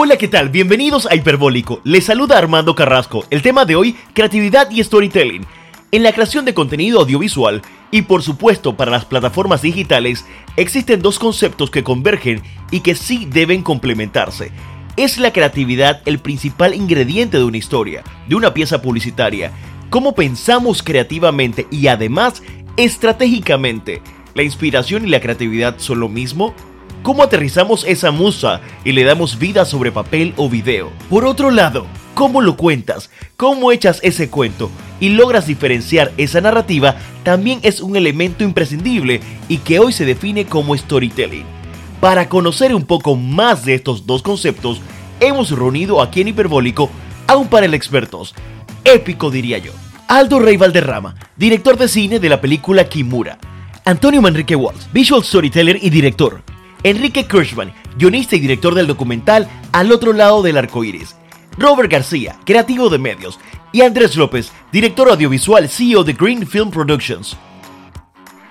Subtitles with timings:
[0.00, 0.48] Hola, ¿qué tal?
[0.48, 1.80] Bienvenidos a Hiperbólico.
[1.82, 3.24] Les saluda Armando Carrasco.
[3.30, 5.44] El tema de hoy, creatividad y storytelling.
[5.90, 10.24] En la creación de contenido audiovisual y por supuesto para las plataformas digitales,
[10.56, 14.52] existen dos conceptos que convergen y que sí deben complementarse.
[14.96, 19.50] ¿Es la creatividad el principal ingrediente de una historia, de una pieza publicitaria?
[19.90, 22.44] ¿Cómo pensamos creativamente y además
[22.76, 24.00] estratégicamente?
[24.34, 26.54] ¿La inspiración y la creatividad son lo mismo?
[27.02, 30.90] ¿Cómo aterrizamos esa musa y le damos vida sobre papel o video?
[31.08, 33.10] Por otro lado, ¿cómo lo cuentas?
[33.36, 34.70] ¿Cómo echas ese cuento?
[35.00, 40.46] Y logras diferenciar esa narrativa también es un elemento imprescindible y que hoy se define
[40.46, 41.44] como storytelling.
[42.00, 44.80] Para conocer un poco más de estos dos conceptos,
[45.20, 46.90] hemos reunido aquí en Hiperbólico
[47.26, 48.34] a un panel de expertos.
[48.84, 49.72] Épico diría yo.
[50.08, 53.38] Aldo Rey Valderrama, director de cine de la película Kimura.
[53.84, 56.42] Antonio Manrique Walls, visual storyteller y director.
[56.82, 61.16] Enrique Kirschman, guionista y director del documental Al otro lado del arco iris.
[61.56, 63.40] Robert García, creativo de medios.
[63.72, 67.36] Y Andrés López, director audiovisual, CEO de Green Film Productions.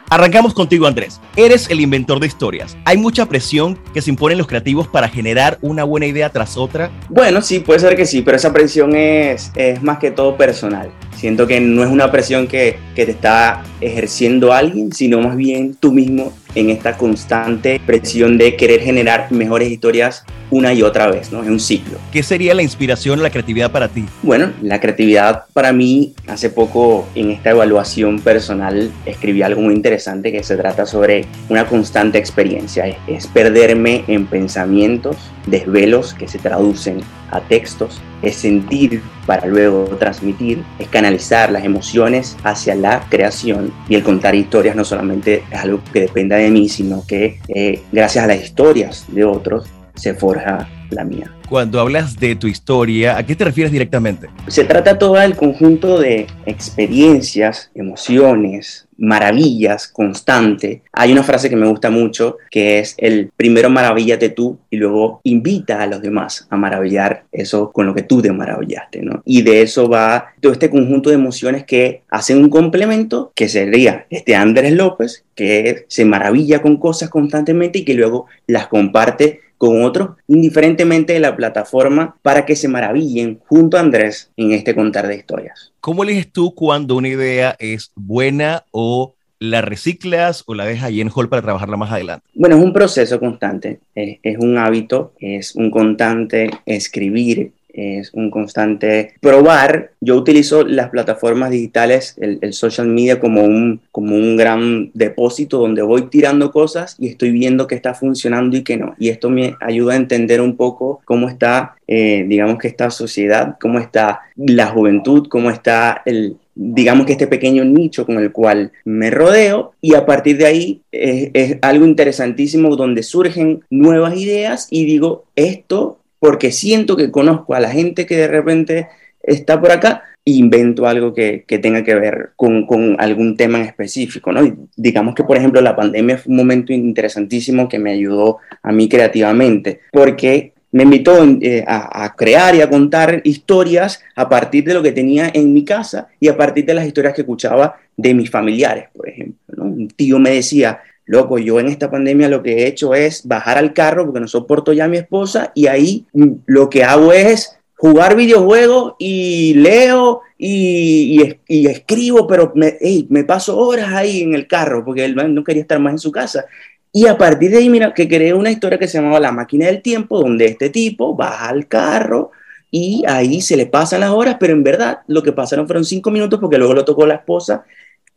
[0.09, 1.19] Arrancamos contigo, Andrés.
[1.36, 2.78] Eres el inventor de historias.
[2.86, 6.91] ¿Hay mucha presión que se imponen los creativos para generar una buena idea tras otra?
[7.09, 10.91] Bueno, sí, puede ser que sí, pero esa presión es, es más que todo personal.
[11.16, 15.75] Siento que no es una presión que, que te está ejerciendo alguien, sino más bien
[15.75, 21.31] tú mismo en esta constante presión de querer generar mejores historias una y otra vez,
[21.31, 21.44] ¿no?
[21.44, 22.00] Es un ciclo.
[22.11, 24.05] ¿Qué sería la inspiración, la creatividad para ti?
[24.23, 30.31] Bueno, la creatividad para mí, hace poco en esta evaluación personal escribí algo muy interesante
[30.31, 36.39] que se trata sobre una constante experiencia, es, es perderme en pensamientos, desvelos que se
[36.39, 43.73] traducen a textos, es sentir para luego transmitir, es canalizar las emociones hacia la creación.
[43.89, 47.81] Y el contar historias no solamente es algo que dependa de mí, sino que eh,
[47.92, 51.31] gracias a las historias de otros se forja la mía.
[51.49, 54.30] Cuando hablas de tu historia, ¿a qué te refieres directamente?
[54.47, 60.81] Se trata todo el conjunto de experiencias, emociones, maravillas constante.
[60.91, 65.22] Hay una frase que me gusta mucho que es el primero maravíllate tú y luego
[65.23, 69.22] invita a los demás a maravillar eso con lo que tú te maravillaste, ¿no?
[69.25, 74.06] Y de eso va todo este conjunto de emociones que hacen un complemento que sería
[74.09, 79.84] este Andrés López que se maravilla con cosas constantemente y que luego las comparte con
[79.84, 85.07] otros, indiferentemente de la plataforma, para que se maravillen junto a Andrés en este contar
[85.07, 85.72] de historias.
[85.81, 91.01] ¿Cómo eliges tú cuando una idea es buena o la reciclas o la dejas ahí
[91.01, 92.25] en hall para trabajarla más adelante?
[92.34, 98.31] Bueno, es un proceso constante, es, es un hábito, es un constante escribir, es un
[98.31, 99.91] constante probar.
[100.01, 105.81] Yo utilizo las plataformas digitales, el, social media como un, como un gran depósito donde
[105.81, 108.95] voy tirando cosas y estoy viendo que está funcionando y que no.
[108.97, 113.57] Y esto me ayuda a entender un poco cómo está, eh, digamos que esta sociedad,
[113.59, 118.71] cómo está la juventud, cómo está el, digamos que este pequeño nicho con el cual
[118.83, 124.85] me rodeo y a partir de ahí es, algo interesantísimo donde surgen nuevas ideas y
[124.85, 128.88] digo, esto porque siento que conozco a la gente que de repente
[129.22, 133.59] está por acá e invento algo que, que tenga que ver con, con, algún tema
[133.59, 134.45] en específico, ¿no?
[134.45, 138.72] Y digamos que, por ejemplo, la pandemia fue un momento interesantísimo que me ayudó a
[138.72, 144.73] mí creativamente, porque me invitó eh, a, crear y a contar historias a partir de
[144.73, 148.13] lo que tenía en mi casa y a partir de las historias que escuchaba de
[148.13, 149.38] mis familiares, por ejemplo.
[149.56, 149.63] ¿no?
[149.63, 153.57] Un tío me decía, loco, yo en esta pandemia lo que he hecho es bajar
[153.57, 156.06] al carro porque no soporto ya a mi esposa y ahí
[156.45, 162.78] lo que hago es jugar videojuegos y leo y, escribo, pero me,
[163.09, 166.12] me, paso horas ahí en el carro porque él no quería estar más en su
[166.12, 166.45] casa.
[166.91, 169.68] Y a partir de ahí, mira, que creé una historia que se llamaba La máquina
[169.68, 172.31] del tiempo, donde este tipo baja al carro
[172.69, 176.12] y ahí se le pasan las horas, pero en verdad lo que pasaron fueron cinco
[176.12, 177.66] minutos porque luego lo tocó la esposa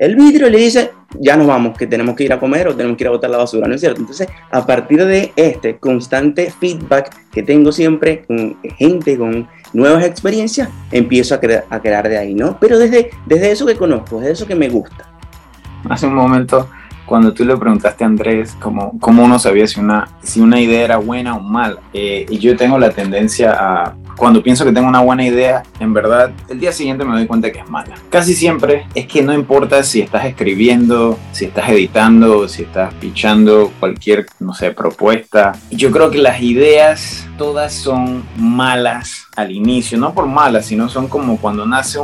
[0.01, 2.97] el vidrio le dice, ya nos vamos, que tenemos que ir a comer o tenemos
[2.97, 4.01] que ir a botar la basura, ¿no es cierto?
[4.01, 10.71] Entonces, a partir de este constante feedback que tengo siempre con gente, con nuevas experiencias,
[10.91, 12.57] empiezo a, cre a crear de ahí, ¿no?
[12.59, 15.07] Pero desde, desde eso que conozco, desde eso que me gusta.
[15.91, 16.71] Hace un momento,
[17.05, 20.83] cuando tú le preguntaste a Andrés cómo, cómo uno sabía si una, si una idea
[20.83, 24.89] era buena o mala, eh, y yo tengo la tendencia a cuando pienso que tengo
[24.89, 27.95] una buena idea, en verdad, el día siguiente me doy cuenta que es mala.
[28.11, 33.73] Casi siempre es que no importa si estás escribiendo, si estás editando, si estás pichando
[33.81, 35.53] cualquier, no sé, propuesta.
[35.71, 41.09] Yo creo que las ideas todas son malas al inicio, no por malas, sino son
[41.09, 41.99] como cuando nace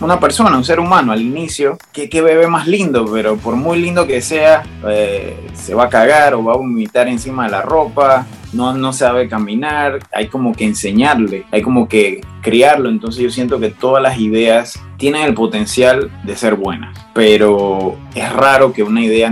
[0.00, 3.80] una persona, un ser humano al inicio, que, que bebé más lindo, pero por muy
[3.80, 7.62] lindo que sea, eh, se va a cagar o va a vomitar encima de la
[7.62, 13.30] ropa, no, no sabe caminar, hay como que enseñarle, hay como que criarlo, entonces yo
[13.30, 18.82] siento que todas las ideas tienen el potencial de ser buenas, pero es raro que
[18.82, 19.30] una idea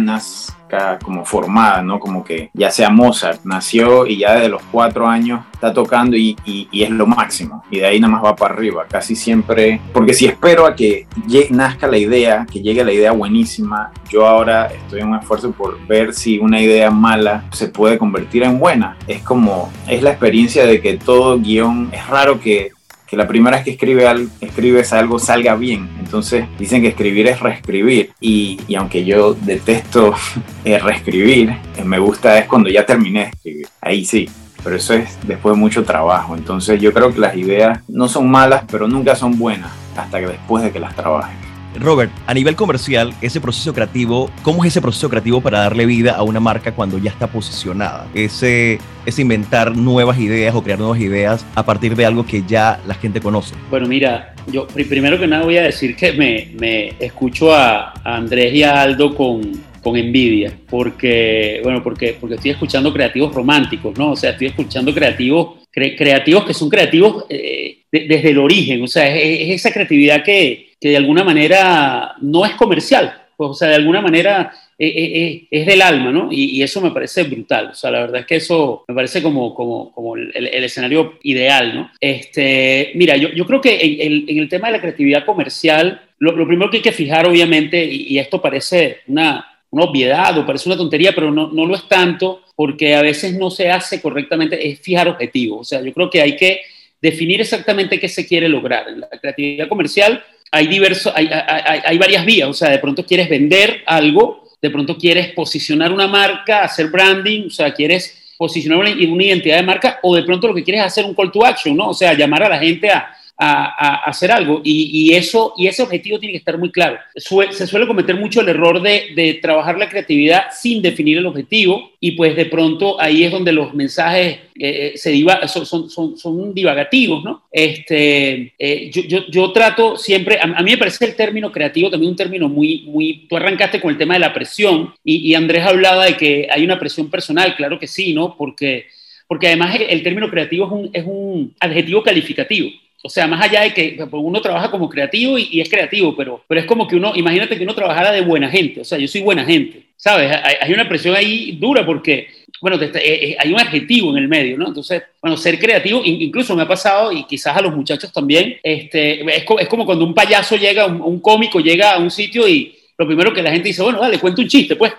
[1.03, 1.99] como formada, ¿no?
[1.99, 6.37] Como que ya sea Mozart, nació y ya desde los cuatro años está tocando y,
[6.45, 10.15] y, es lo máximo, y de ahí nada más va para arriba, casi siempre, porque
[10.15, 11.07] si espero a que
[11.51, 15.79] nazca la idea, que llegue la idea buenísima, yo ahora estoy en un esfuerzo por
[15.87, 18.97] ver si una idea mala se puede convertir en buena.
[19.07, 22.73] Es como, es la experiencia de que todo guion, es raro que
[23.11, 25.91] que la primera vez que escribe algo, escribes algo salga bien.
[25.99, 28.13] Entonces dicen que escribir es reescribir.
[28.21, 30.15] Y, y aunque yo detesto
[30.65, 33.69] eh, reescribir, eh, me gusta es cuando ya terminé de escribir.
[33.81, 34.29] Ahí sí.
[34.63, 36.37] Pero eso es después de mucho trabajo.
[36.37, 40.27] Entonces yo creo que las ideas no son malas, pero nunca son buenas hasta que
[40.27, 41.50] después de que las trabajes.
[41.79, 46.13] Robert, a nivel comercial, ese proceso creativo, ¿cómo es ese proceso creativo para darle vida
[46.13, 48.09] a una marca cuando ya está posicionada?
[48.15, 52.81] Ese, es inventar nuevas ideas o crear nuevas ideas a partir de algo que ya
[52.87, 53.55] la gente conoce.
[53.71, 58.55] Bueno, mira, yo primero que nada voy a decir que me, me escucho a, Andrés
[58.55, 59.53] y a Aldo con,
[59.83, 64.13] con envidia, porque, bueno, porque, porque estoy escuchando creativos románticos, ¿no?
[64.13, 69.15] O sea, estoy escuchando creativos, creativos que son creativos eh, desde el origen, o sea,
[69.15, 73.77] es esa creatividad que, que de alguna manera no es comercial, pues, o sea, de
[73.77, 76.29] alguna manera eh, eh, eh, es, del alma, ¿no?
[76.31, 79.55] Y, eso me parece brutal, o sea, la verdad es que eso me parece como,
[79.55, 81.91] como, como el, escenario ideal, ¿no?
[82.01, 86.33] Este, mira, yo, yo creo que en, en, el tema de la creatividad comercial, lo,
[86.33, 90.69] lo primero que hay que fijar, obviamente, y, esto parece una, una, obviedad o parece
[90.69, 94.69] una tontería, pero no, no lo es tanto, porque a veces no se hace correctamente,
[94.69, 96.61] es fijar objetivos, o sea, yo creo que hay que
[97.01, 98.89] definir exactamente qué se quiere lograr.
[98.89, 103.29] En la creatividad comercial, hay, diverso, hay, hay, varias vías, o sea, de pronto quieres
[103.29, 108.91] vender algo, de pronto quieres posicionar una marca, hacer branding, o sea, quieres posicionar una,
[108.91, 111.45] una identidad de marca, o de pronto lo que quieres es hacer un call to
[111.45, 111.91] action, ¿no?
[111.91, 114.61] O sea, llamar a la gente a, a, hacer algo.
[114.63, 116.99] Y, eso, y ese objetivo tiene que estar muy claro.
[117.15, 122.13] se suele cometer mucho el error de, trabajar la creatividad sin definir el objetivo y
[122.13, 127.25] pues de pronto ahí es donde los mensajes eh, eh, se son, son, son, divagativos,
[127.25, 127.45] ¿no?
[127.51, 132.17] Este, eh, yo, yo, trato siempre, a, mí me parece el término creativo también un
[132.17, 136.07] término muy, muy, tú arrancaste con el tema de la presión y, y Andrés hablaba
[136.07, 138.37] de que hay una presión personal, claro que sí, ¿no?
[138.37, 138.87] Porque
[139.31, 142.69] porque además el, término creativo es un, es un, adjetivo calificativo.
[143.03, 146.45] O sea, más allá de que pues, uno trabaja como creativo y, es creativo, pero,
[146.47, 149.09] pero es como que uno, imagínate que uno trabajara de buena gente, o sea, yo
[149.09, 150.31] soy buena gente, ¿sabes?
[150.61, 152.29] Hay, una presión ahí dura porque,
[152.61, 154.69] bueno, eh, eh, hay un adjetivo en el medio, ¿no?
[154.69, 159.23] Entonces, bueno, ser creativo, incluso me ha pasado, y quizás a los muchachos también, este,
[159.35, 163.07] es, es como cuando un payaso llega, un, cómico llega a un sitio y lo
[163.07, 164.93] primero que la gente dice, bueno, dale, cuenta un chiste, pues.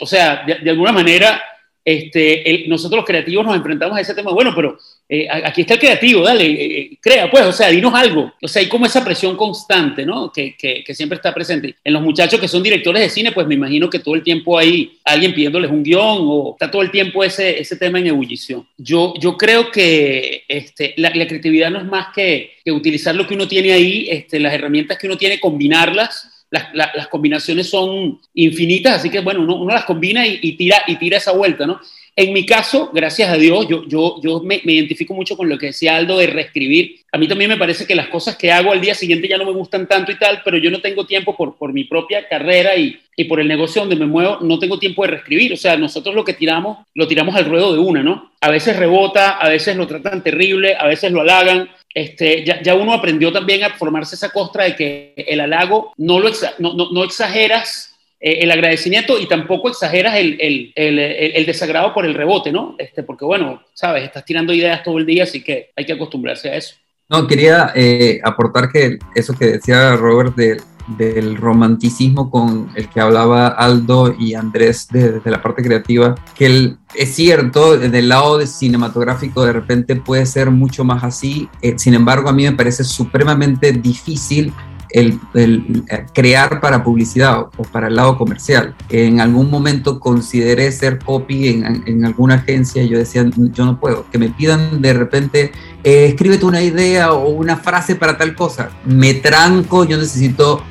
[0.00, 1.40] O sea, de alguna manera
[1.84, 5.80] este, nosotros los creativos nos enfrentamos a ese tema, bueno, pero eh, aquí está el
[5.80, 8.32] creativo, dale, eh, eh, crea, pues, o sea, dinos algo.
[8.40, 10.32] O sea, hay como esa presión constante, ¿no?
[10.32, 11.76] Que, que, que, siempre está presente.
[11.84, 14.58] En los muchachos que son directores de cine, pues me imagino que todo el tiempo
[14.58, 18.66] hay alguien pidiéndoles un guion o está todo el tiempo ese, ese tema en ebullición.
[18.78, 23.34] Yo, yo creo que este, la, creatividad no es más que, que, utilizar lo que
[23.34, 26.30] uno tiene ahí, este, las herramientas que uno tiene, combinarlas
[26.72, 31.32] las, combinaciones son infinitas, así que bueno, uno, las combina y, tira, y tira esa
[31.32, 31.80] vuelta, ¿no?
[32.16, 35.66] En mi caso, gracias a Dios, yo, yo, yo me, identifico mucho con lo que
[35.66, 37.00] decía Aldo de reescribir.
[37.10, 39.44] A mí también me parece que las cosas que hago al día siguiente ya no
[39.44, 42.76] me gustan tanto y tal, pero yo no tengo tiempo por, por mi propia carrera
[42.76, 45.52] y, y por el negocio donde me muevo, no tengo tiempo de reescribir.
[45.54, 48.32] O sea, nosotros lo que tiramos, lo tiramos al ruedo de una, ¿no?
[48.40, 52.92] A veces rebota, a veces lo tratan terrible, a veces lo halagan, este, ya, uno
[52.92, 57.93] aprendió también a formarse esa costra de que el halago no, lo no, exageras
[58.26, 62.74] eh, el agradecimiento y tampoco exageras el, el, desagrado por el rebote, ¿no?
[62.78, 66.48] Este, porque bueno, sabes, estás tirando ideas todo el día, así que hay que acostumbrarse
[66.48, 66.76] a eso.
[67.10, 73.00] No, quería eh, aportar que eso que decía Robert de del romanticismo con el que
[73.00, 78.46] hablaba Aldo y Andrés desde la parte creativa, que es cierto, desde el lado de
[78.46, 82.84] cinematográfico de repente puede ser mucho más así, eh, sin embargo a mí me parece
[82.84, 84.52] supremamente difícil
[84.94, 88.74] el, eh, crear para publicidad o, para el lado comercial.
[88.88, 94.08] En algún momento consideré ser copy en, alguna agencia y yo decía, yo no puedo,
[94.10, 98.70] que me pidan de repente, eh, escríbete una idea o una frase para tal cosa.
[98.84, 100.62] Me tranco, yo necesito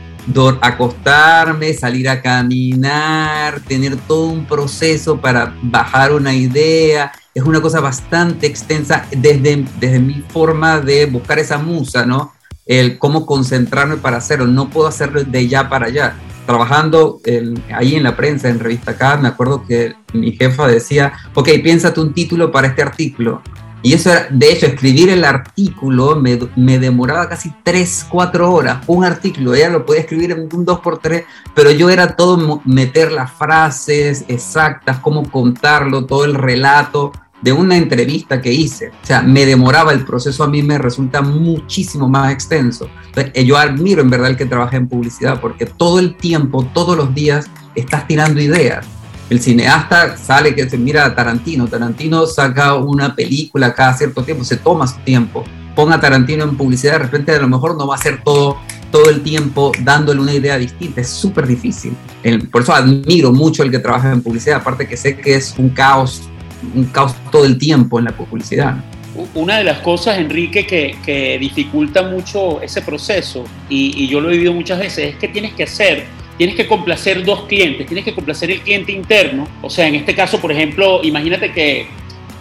[0.62, 7.82] acostarme, salir a caminar, tener todo un proceso para bajar una idea, es una cosa
[7.82, 12.32] bastante extensa desde, desde mi forma de buscar esa musa, ¿no?
[12.65, 14.48] El cómo concentrarme para hacerlo.
[14.48, 16.15] No puedo hacerlo de ya para allá.
[16.46, 17.22] Trabajando
[17.74, 22.01] ahí en la prensa, en Revista Acá, me acuerdo que mi jefa decía, ok, piénsate
[22.01, 23.41] un título para este artículo.
[23.82, 28.77] Y eso era, de hecho, escribir el artículo me, me, demoraba casi 3, 4 horas.
[28.88, 33.29] Un artículo, ella lo podía escribir en un 2x3, pero yo era todo meter las
[33.32, 37.12] frases exactas, cómo contarlo, todo el relato
[37.44, 38.90] de una entrevista que hice.
[38.90, 42.90] O sea, me demoraba el proceso, a mí me resulta muchísimo más extenso.
[43.08, 46.96] Entonces, yo admiro en verdad el que trabaja en publicidad, porque todo el tiempo, todos
[46.96, 48.86] los días, estás tirando ideas
[49.30, 51.68] el cineasta sale que se mira a Tarantino.
[51.68, 55.44] Tarantino saca una película cada cierto tiempo, se toma su tiempo.
[55.76, 58.58] Ponga a Tarantino en publicidad, de repente a lo mejor no va a ser todo,
[58.92, 61.02] todo el tiempo dándole una idea distinta.
[61.02, 61.98] Es súper difícil.
[62.52, 65.70] por eso admiro mucho el que trabaja en publicidad, aparte que sé que es un
[65.70, 66.22] caos,
[66.75, 68.75] un caos todo el tiempo en la publicidad.
[69.36, 74.53] Una de las cosas, Enrique, que, dificulta mucho ese proceso, y, yo lo he vivido
[74.53, 76.05] muchas veces, es que tienes que hacer
[76.36, 80.15] tienes que complacer dos clientes, tienes que complacer el cliente interno, o sea, en este
[80.15, 81.86] caso, por ejemplo, imagínate que,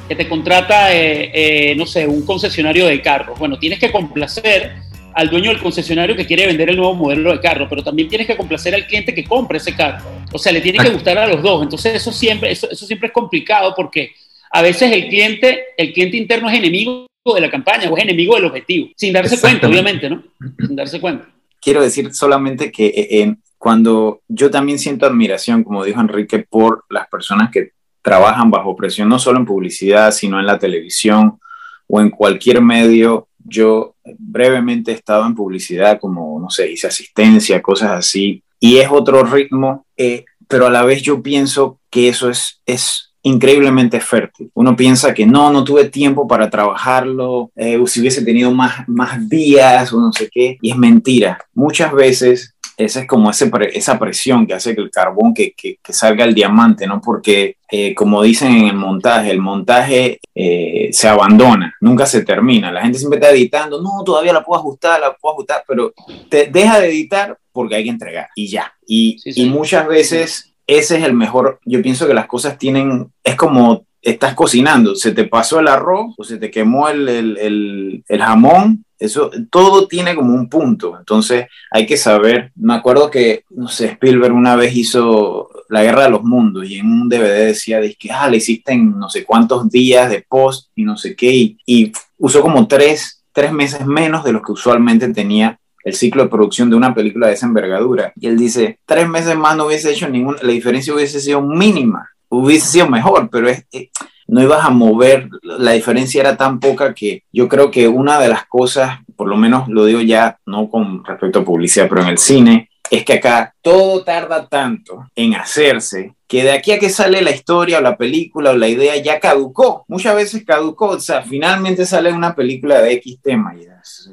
[0.09, 4.77] que te contrata, eh, eh, no sé, un concesionario de carros, bueno, tienes que complacer
[5.15, 8.27] al dueño del concesionario que quiere vender el nuevo modelo de carro, pero también tienes
[8.27, 10.05] que complacer al cliente que compra ese carro.
[10.33, 11.63] O sea, le tiene que gustar a los dos.
[11.63, 14.13] Entonces eso siempre, eso, eso siempre es complicado porque
[14.51, 18.35] a veces el cliente, el cliente interno es enemigo de la campaña o es enemigo
[18.35, 20.23] del objetivo, sin darse cuenta, obviamente, ¿no?
[20.59, 21.29] Sin darse cuenta.
[21.61, 26.85] Quiero decir solamente que eh, en, cuando yo también siento admiración, como dijo Enrique, por
[26.91, 27.71] las personas que
[28.03, 31.39] trabajan bajo presión, no solo en publicidad, sino en la televisión
[31.87, 33.29] o en cualquier medio.
[33.45, 38.89] Yo brevemente he estado en publicidad, como, no sé, hice asistencia, cosas así, y es
[38.91, 44.51] otro ritmo, eh, pero a la vez yo pienso que eso es, es increíblemente fértil.
[44.55, 49.29] Uno piensa que no, no tuve tiempo para trabajarlo, eh, si hubiese tenido más, más
[49.29, 51.39] días o no sé qué, y es mentira.
[51.55, 55.79] Muchas veces esa es como ese esa presión que hace que el carbón que, que,
[55.89, 57.01] salga el diamante, ¿no?
[57.01, 62.73] Porque, eh, como dicen en el montaje, el montaje eh, se abandona, nunca se termina.
[62.73, 65.93] La gente siempre está editando, no, todavía la puedo ajustar, la puedo ajustar, pero
[66.29, 68.73] te deja de editar porque hay que entregar y ya.
[68.87, 73.37] Y, y muchas veces ese es el mejor, yo pienso que las cosas tienen, es
[73.37, 78.23] como estás cocinando, se te pasó el arroz o se te quemó el, el, el,
[78.23, 82.53] jamón eso, todo tiene como un punto, entonces hay que saber.
[82.55, 86.77] Me acuerdo que, no sé, Spielberg una vez hizo La Guerra de los Mundos y
[86.77, 90.25] en un DVD decía, de que, ah, le hiciste en no sé cuántos días de
[90.29, 94.53] post y no sé qué, y, usó como tres, tres meses menos de lo que
[94.53, 98.13] usualmente tenía el ciclo de producción de una película de esa envergadura.
[98.15, 102.09] Y él dice, tres meses más no hubiese hecho ninguna, la diferencia hubiese sido mínima,
[102.33, 103.91] hubiese sido mejor, pero eh,
[104.27, 108.29] no ibas a mover, la diferencia era tan poca que yo creo que una de
[108.29, 112.09] las cosas, por lo menos lo digo ya, no con respecto a publicidad, pero en
[112.09, 116.91] el cine, es que acá todo tarda tanto en hacerse que de aquí a que
[116.91, 119.85] sale la historia o la película o la idea ya caducó.
[119.89, 123.65] Muchas veces caducó, o sea, finalmente sale una película de X tema y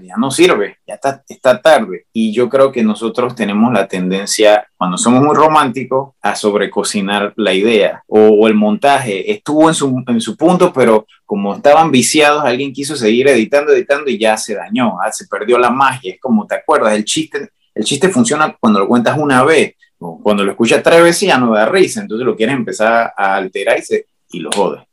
[0.04, 2.06] ya, no sirve, ya está, está tarde.
[2.14, 7.54] Y yo creo que nosotros tenemos la tendencia, cuando somos muy románticos, a sobrecocinar la
[7.54, 9.32] idea o, el montaje.
[9.32, 14.10] Estuvo en su, en su punto, pero como estaban viciados, alguien quiso seguir editando, editando
[14.10, 16.14] y ya se dañó, ah, se perdió la magia.
[16.14, 16.94] Es como, ¿te acuerdas?
[16.94, 21.28] El chiste, el chiste funciona cuando lo cuentas una vez cuando lo escuchas tres veces
[21.28, 24.89] ya no da risa, entonces lo quieres empezar a alterar y, y lo jodes.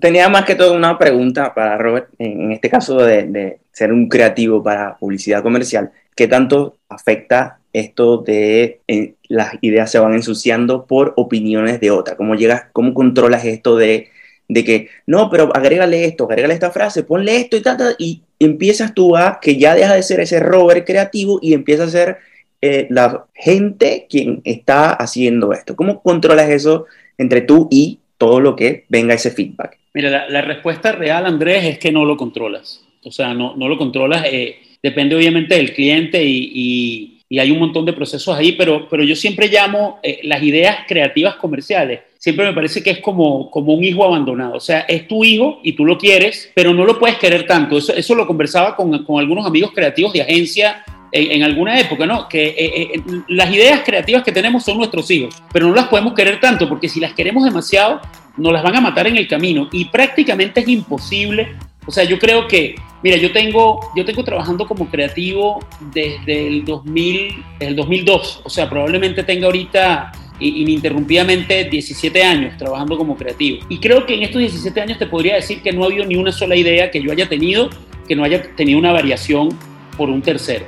[0.00, 4.62] Tenía más que todo una pregunta para Robert, en este caso de, ser un creativo
[4.62, 8.80] para publicidad comercial, ¿qué tanto afecta esto de
[9.28, 12.16] las ideas se van ensuciando por opiniones de otra?
[12.16, 14.08] ¿Cómo llegas, cómo controlas esto de,
[14.48, 18.94] de que, no, pero agrégale esto, agrégale esta frase, ponle esto y tal, y empiezas
[18.94, 22.18] tú a que ya deja de ser ese Robert creativo y empieza a ser
[22.62, 25.76] eh, la gente quien está haciendo esto?
[25.76, 26.86] ¿Cómo controlas eso
[27.18, 29.78] entre tú y todo lo que venga ese feedback?
[29.94, 32.84] Mira, la, respuesta real, Andrés, es que no lo controlas.
[33.02, 34.24] O sea, no, no lo controlas.
[34.30, 39.02] Eh, depende obviamente del cliente y, y, hay un montón de procesos ahí, pero, pero
[39.02, 42.00] yo siempre llamo eh, las ideas creativas comerciales.
[42.18, 44.54] Siempre me parece que es como, como un hijo abandonado.
[44.54, 47.78] O sea, es tu hijo y tú lo quieres, pero no lo puedes querer tanto.
[47.78, 52.28] Eso, eso lo conversaba con, con algunos amigos creativos de agencia en, alguna época, ¿no?
[52.28, 56.14] Que eh, eh, las ideas creativas que tenemos son nuestros hijos, pero no las podemos
[56.14, 58.00] querer tanto, porque si las queremos demasiado,
[58.36, 61.54] nos las van a matar en el camino y prácticamente es imposible.
[61.86, 66.64] O sea, yo creo que, mira, yo tengo, yo tengo trabajando como creativo desde el,
[66.64, 73.64] 2000, el 2002, o sea, probablemente tenga ahorita ininterrumpidamente 17 años trabajando como creativo.
[73.68, 76.16] Y creo que en estos 17 años te podría decir que no ha habido ni
[76.16, 77.70] una sola idea que yo haya tenido
[78.06, 79.48] que no haya tenido una variación
[79.96, 80.66] por un tercero.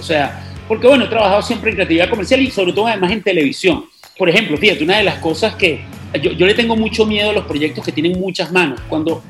[0.00, 3.22] O sea, porque bueno, he trabajado siempre en creatividad comercial y sobre todo además en
[3.22, 3.84] televisión.
[4.18, 5.80] Por ejemplo, fíjate, una de las cosas que
[6.20, 8.80] yo, yo le tengo mucho miedo a los proyectos que tienen muchas manos.
[8.88, 9.22] Cuando,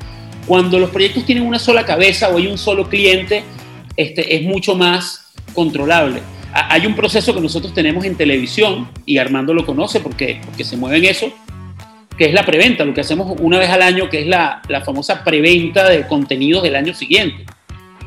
[0.47, 3.43] cuando los proyectos tienen una sola cabeza o hay un solo cliente,
[3.95, 6.21] este, es mucho más controlable.
[6.53, 10.75] Hay un proceso que nosotros tenemos en televisión, y Armando lo conoce porque, porque se
[10.75, 11.31] mueve en eso,
[12.17, 14.81] que es la preventa, lo que hacemos una vez al año, que es la, la
[14.81, 17.45] famosa preventa de contenidos del año siguiente.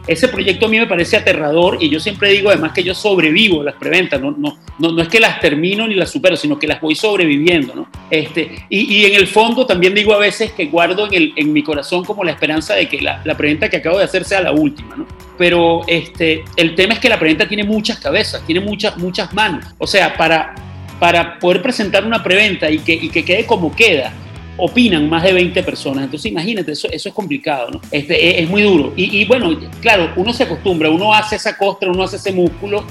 [0.06, 3.62] Ese proyecto a mí me parece aterrador y yo siempre digo además que yo sobrevivo
[3.62, 6.66] las preventas, no, no, no, no es que las termino ni las supero, sino que
[6.66, 7.75] las voy sobreviviendo.
[7.75, 7.88] ¿no?
[8.11, 11.52] Este, y, y, en el fondo también digo a veces que guardo en, el, en
[11.52, 14.42] mi corazón como la esperanza de que la, la, preventa que acabo de hacer sea
[14.42, 14.94] la última.
[14.94, 15.06] ¿no?
[15.38, 19.64] Pero este, el tema es que la preventa tiene muchas cabezas, tiene muchas, muchas manos.
[19.78, 20.54] O sea, para,
[21.00, 24.12] para poder presentar una preventa y que, y que quede como queda,
[24.56, 26.04] opinan más de 20 personas.
[26.04, 27.80] Entonces, imagínate, eso, eso es complicado, ¿no?
[27.90, 28.92] Este, es, es muy duro.
[28.96, 32.84] Y, y, bueno, claro, uno se acostumbra, uno hace esa costra, uno hace ese músculo.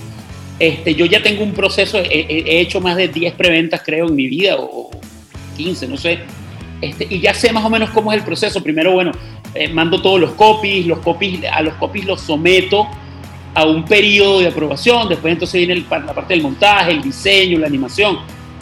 [0.59, 4.15] Este, yo ya tengo un proceso, he, he hecho más de 10 preventas, creo, en
[4.15, 4.89] mi vida, o
[5.57, 6.19] 15, no sé.
[6.81, 8.61] Este, y ya sé más o menos cómo es el proceso.
[8.61, 9.11] Primero, bueno,
[9.55, 12.87] eh, mando todos los copies, los copies, a los copies los someto
[13.55, 17.67] a un periodo de aprobación, después entonces viene la parte del montaje, el diseño, la
[17.67, 18.17] animación.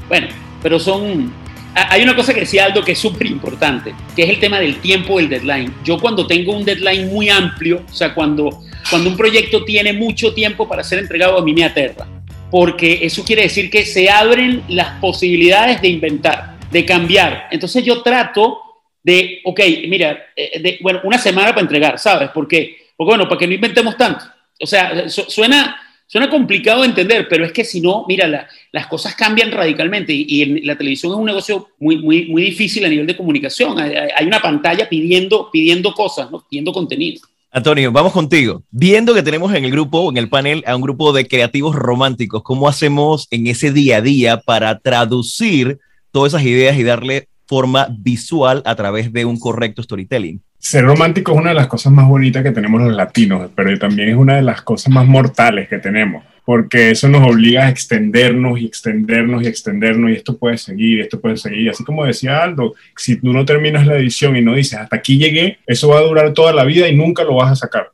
[0.08, 0.28] Bueno,
[0.62, 1.32] pero son,
[1.74, 4.78] hay una cosa que decía Aldo que es súper importante, que es el tema del
[4.78, 5.74] tiempo del deadline.
[5.84, 10.34] Yo cuando tengo un deadline muy amplio, o sea, cuando, cuando un proyecto tiene mucho
[10.34, 12.08] tiempo para ser entregado, a mí me aterra,
[12.50, 17.48] porque eso quiere decir que se abren las posibilidades de inventar, de cambiar.
[17.52, 18.60] Entonces yo trato
[19.04, 22.30] de, ok, mira, de, bueno, una semana para entregar, ¿sabes?
[22.34, 24.26] Porque, bueno, para que no inventemos tanto.
[24.60, 25.76] O sea, suena
[26.12, 30.12] Suena complicado de entender, pero es que si no, mira, la, las cosas cambian radicalmente
[30.12, 33.80] y, y la televisión es un negocio muy, muy, muy difícil a nivel de comunicación.
[33.80, 36.46] Hay, hay una pantalla pidiendo, pidiendo cosas, ¿no?
[36.50, 37.22] pidiendo contenido.
[37.50, 38.62] Antonio, vamos contigo.
[38.72, 42.44] Viendo que tenemos en el grupo, en el panel, a un grupo de creativos románticos,
[42.44, 45.80] ¿cómo hacemos en ese día a día para traducir
[46.12, 50.42] todas esas ideas y darle forma visual a través de un correcto storytelling?
[50.62, 54.10] Ser romántico es una de las cosas más bonitas que tenemos los latinos, pero también
[54.10, 58.60] es una de las cosas más mortales que tenemos, porque eso nos obliga a extendernos
[58.60, 61.72] y extendernos y extendernos y esto puede seguir, esto puede seguir.
[61.72, 65.18] Así como decía Aldo, si tú no terminas la edición y no dices hasta aquí
[65.18, 67.90] llegué, eso va a durar toda la vida y nunca lo vas a sacar.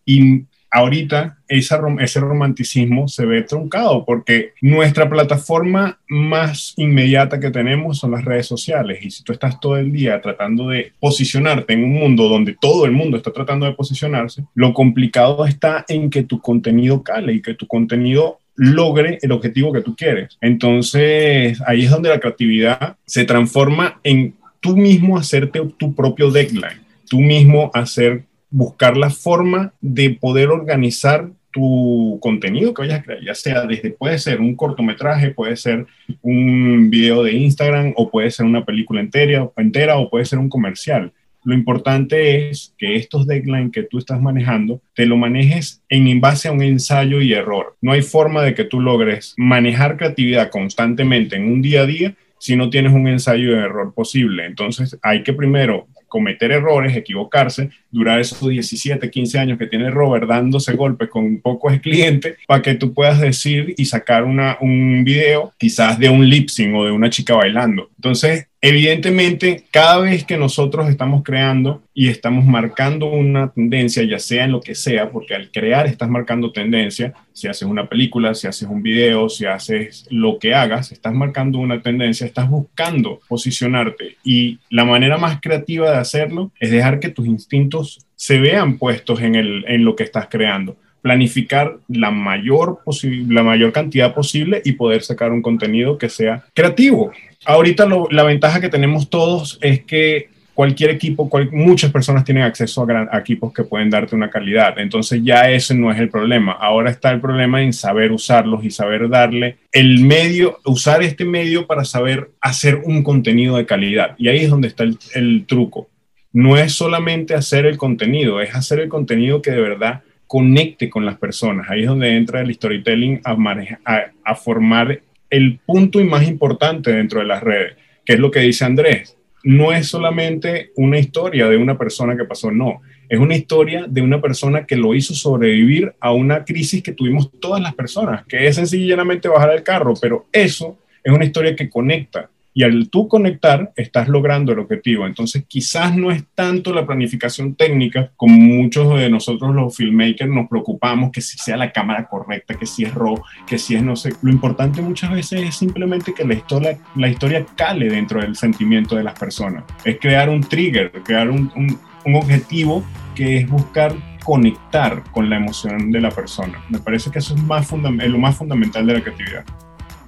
[0.71, 8.11] Ahorita esa, ese romanticismo se ve truncado porque nuestra plataforma más inmediata que tenemos son
[8.11, 11.93] las redes sociales y si tú estás todo el día tratando de posicionarte en un
[11.93, 16.41] mundo donde todo el mundo está tratando de posicionarse, lo complicado está en que tu
[16.41, 20.37] contenido cale y que tu contenido logre el objetivo que tú quieres.
[20.41, 26.81] Entonces, ahí es donde la creatividad se transforma en tú mismo hacerte tu propio deadline,
[27.07, 28.23] tú mismo hacer
[28.57, 33.91] buscar la forma de poder organizar tu contenido que vayas a crear, ya sea desde,
[33.91, 35.85] puede ser un cortometraje, puede ser
[36.23, 40.49] un video de Instagram o puede ser una película entera, entera o puede ser un
[40.49, 41.11] comercial.
[41.43, 46.47] Lo importante es que estos deadlines que tú estás manejando, te lo manejes en base
[46.47, 47.75] a un ensayo y error.
[47.79, 52.15] No hay forma de que tú logres manejar creatividad constantemente en un día a día
[52.39, 54.45] si no tienes un ensayo de error posible.
[54.45, 60.27] Entonces hay que primero cometer errores, equivocarse, durar esos 17, 15 años que tiene Robert
[60.27, 65.53] dándose golpes con pocos clientes para que tú puedas decir y sacar una, un video
[65.57, 67.89] quizás de un lip sync o de una chica bailando.
[67.95, 74.45] Entonces, Evidentemente, cada vez que nosotros estamos creando y estamos marcando una tendencia, ya sea
[74.45, 78.47] en lo que sea, porque al crear estás marcando tendencia, si haces una película, si
[78.47, 84.17] haces un video, si haces lo que hagas, estás marcando una tendencia, estás buscando posicionarte.
[84.23, 89.21] Y la manera más creativa de hacerlo es dejar que tus instintos se vean puestos
[89.21, 92.79] en, el, en lo que estás creando planificar la mayor,
[93.27, 97.11] la mayor cantidad posible y poder sacar un contenido que sea creativo.
[97.45, 102.43] Ahorita lo, la ventaja que tenemos todos es que cualquier equipo, cual, muchas personas tienen
[102.43, 104.79] acceso a, gran, a, equipos que pueden darte una calidad.
[104.79, 106.53] Entonces ya ese no es el problema.
[106.53, 111.67] Ahora está el problema en saber usarlos y saber darle el medio, usar este medio
[111.67, 114.15] para saber hacer un contenido de calidad.
[114.17, 115.89] Y ahí es donde está el, el truco.
[116.33, 121.05] No es solamente hacer el contenido, es hacer el contenido que de verdad conecte con
[121.05, 121.69] las personas.
[121.69, 127.25] Ahí es donde entra el storytelling a, formar el punto y más importante dentro de
[127.25, 129.17] las redes, que es lo que dice Andrés.
[129.43, 132.81] No es solamente una historia de una persona que pasó, no.
[133.07, 137.31] Es una historia de una persona que lo hizo sobrevivir a una crisis que tuvimos
[137.39, 141.69] todas las personas, que es sencillamente bajar el carro, pero eso es una historia que
[141.69, 142.29] conecta.
[142.57, 145.05] Y al tú conectar, estás logrando el objetivo.
[145.05, 150.49] Entonces, quizás no es tanto la planificación técnica, como muchos de nosotros los filmmakers nos
[150.49, 153.95] preocupamos, que si sea la cámara correcta, que si es RAW, que si es no
[153.95, 154.13] sé.
[154.23, 159.03] Lo importante muchas veces es simplemente que la historia, la cale dentro del sentimiento de
[159.03, 159.63] las personas.
[159.85, 163.93] Es crear un trigger, crear un, un, objetivo que es buscar
[164.23, 166.59] conectar con la emoción de la persona.
[166.69, 169.45] Me parece que eso es, más lo más fundamental de la creatividad.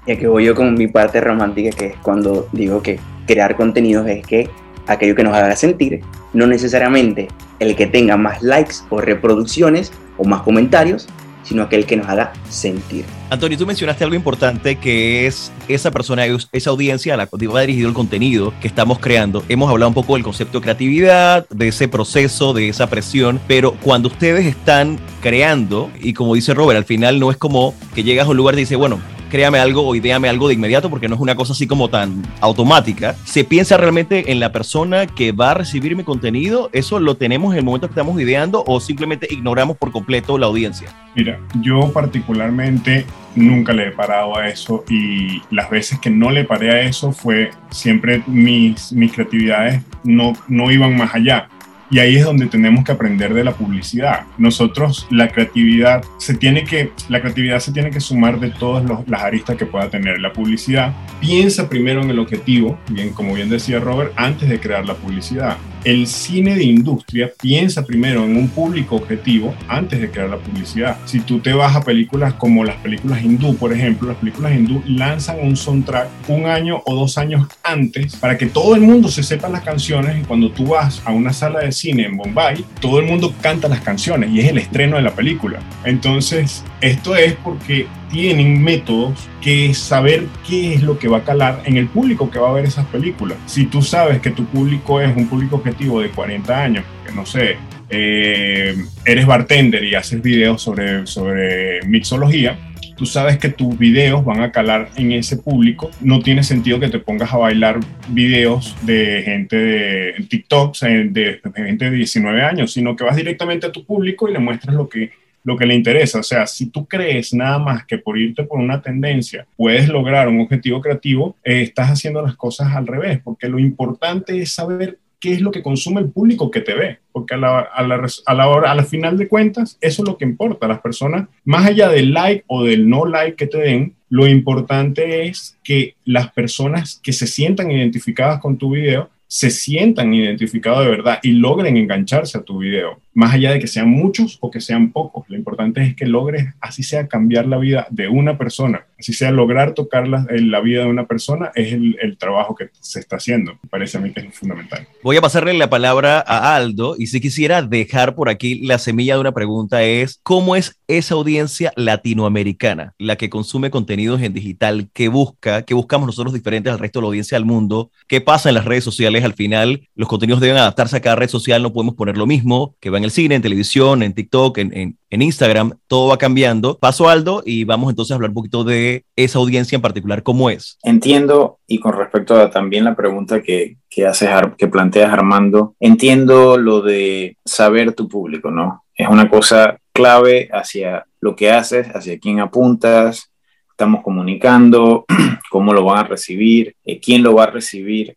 [0.05, 4.07] Y que voy yo con mi parte romántica, que es cuando digo que crear contenidos
[4.07, 4.49] es que
[4.88, 6.01] aquello que nos haga sentir,
[6.33, 7.27] no necesariamente
[7.59, 11.07] el que tenga más likes o reproducciones o más comentarios,
[11.43, 13.05] sino aquel que nos haga sentir.
[13.29, 17.62] Antonio, tú mencionaste algo importante que es esa persona, esa audiencia a la que va
[17.62, 19.43] dirigido el contenido que estamos creando.
[19.49, 23.73] Hemos hablado un poco del concepto de creatividad, de ese proceso, de esa presión, pero
[23.81, 28.27] cuando ustedes están creando, y como dice Robert, al final no es como que llegas
[28.27, 31.15] a un lugar y dices, bueno, créame algo o ideame algo de inmediato porque no
[31.15, 33.15] es una cosa así como tan automática.
[33.23, 37.53] Se piensa realmente en la persona que va a recibir mi contenido, eso lo tenemos
[37.53, 40.89] en el momento que estamos ideando o simplemente ignoramos por completo la audiencia.
[41.15, 46.43] Mira, yo particularmente nunca le he parado a eso y las veces que no le
[46.43, 51.49] paré a eso fue siempre mis, mis creatividades no, no iban más allá
[51.91, 54.25] y ahí es donde tenemos que aprender de la publicidad.
[54.38, 59.21] Nosotros, la creatividad se tiene que, la creatividad se tiene que sumar de todas las
[59.21, 60.19] aristas que pueda tener.
[60.19, 64.86] La publicidad piensa primero en el objetivo, bien, como bien decía Robert, antes de crear
[64.86, 70.29] la publicidad el cine de industria piensa primero en un público objetivo antes de crear
[70.29, 70.97] la publicidad.
[71.05, 74.81] Si tú te vas a películas como las películas hindú, por ejemplo, las películas hindú
[74.87, 79.23] lanzan un soundtrack un año o dos años antes para que todo el mundo se
[79.23, 82.99] sepa las canciones y cuando tú vas a una sala de cine en Bombay, todo
[82.99, 85.59] el mundo canta las canciones y es el estreno de la película.
[85.83, 91.61] Entonces, esto es porque tienen métodos que saber qué es lo que va a calar
[91.65, 93.37] en el público que va a ver esas películas.
[93.45, 97.25] Si tú sabes que tu público es un público objetivo de 40 años, que no
[97.25, 97.57] sé,
[97.89, 102.57] eh, eres bartender y haces videos sobre, sobre mixología,
[102.95, 105.89] tú sabes que tus videos van a calar en ese público.
[106.01, 111.41] No tiene sentido que te pongas a bailar videos de gente de TikTok, de, de
[111.55, 114.89] gente de 19 años, sino que vas directamente a tu público y le muestras lo
[114.89, 115.11] que
[115.43, 116.19] lo que le interesa.
[116.19, 120.28] O sea, si tú crees nada más que por irte por una tendencia puedes lograr
[120.28, 124.97] un objetivo creativo, eh, estás haciendo las cosas al revés, porque lo importante es saber
[125.19, 128.08] qué es lo que consume el público que te ve, porque a la, a la,
[128.25, 130.67] a la hora, a final de cuentas, eso es lo que importa.
[130.67, 135.28] Las personas, más allá del like o del no like que te den, lo importante
[135.28, 140.89] es que las personas que se sientan identificadas con tu video se sientan identificados de
[140.89, 144.62] verdad y logren engancharse a tu video, más allá de que sean muchos o que
[144.62, 145.25] sean pocos.
[145.27, 149.32] Lo importante es que logres, así sea, cambiar la vida de una persona, así sea,
[149.32, 153.17] lograr tocar la, la vida de una persona, es el, el, trabajo que se está
[153.17, 153.60] haciendo.
[153.69, 154.88] Parece a mí que es fundamental.
[155.03, 159.15] Voy a pasarle la palabra a Aldo y si quisiera dejar por aquí la semilla
[159.15, 164.89] de una pregunta es, ¿cómo es esa audiencia latinoamericana, la que consume contenidos en digital,
[164.93, 167.91] que busca, que buscamos nosotros diferentes al resto de la audiencia del mundo?
[168.08, 169.10] ¿Qué pasa en las redes sociales?
[169.23, 172.75] al final los contenidos deben adaptarse a cada red social, no podemos poner lo mismo
[172.79, 176.17] que va en el cine, en televisión, en TikTok, en, en, en Instagram, todo va
[176.17, 176.77] cambiando.
[176.77, 180.49] Paso Aldo y vamos entonces a hablar un poquito de esa audiencia en particular, ¿cómo
[180.49, 180.77] es?
[180.83, 186.57] Entiendo, y con respecto a también la pregunta que, que, haces, que planteas Armando, entiendo
[186.57, 188.83] lo de saber tu público, ¿no?
[188.95, 193.31] Es una cosa clave hacia lo que haces, hacia quién apuntas,
[193.79, 195.05] estamos comunicando,
[195.49, 198.15] cómo lo van a recibir, eh, quién lo va a recibir.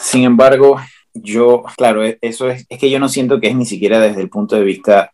[0.00, 0.80] Sin embargo,
[1.14, 4.20] yo, claro, e, eso es, es que yo no siento que es ni siquiera desde
[4.20, 5.12] el punto de vista,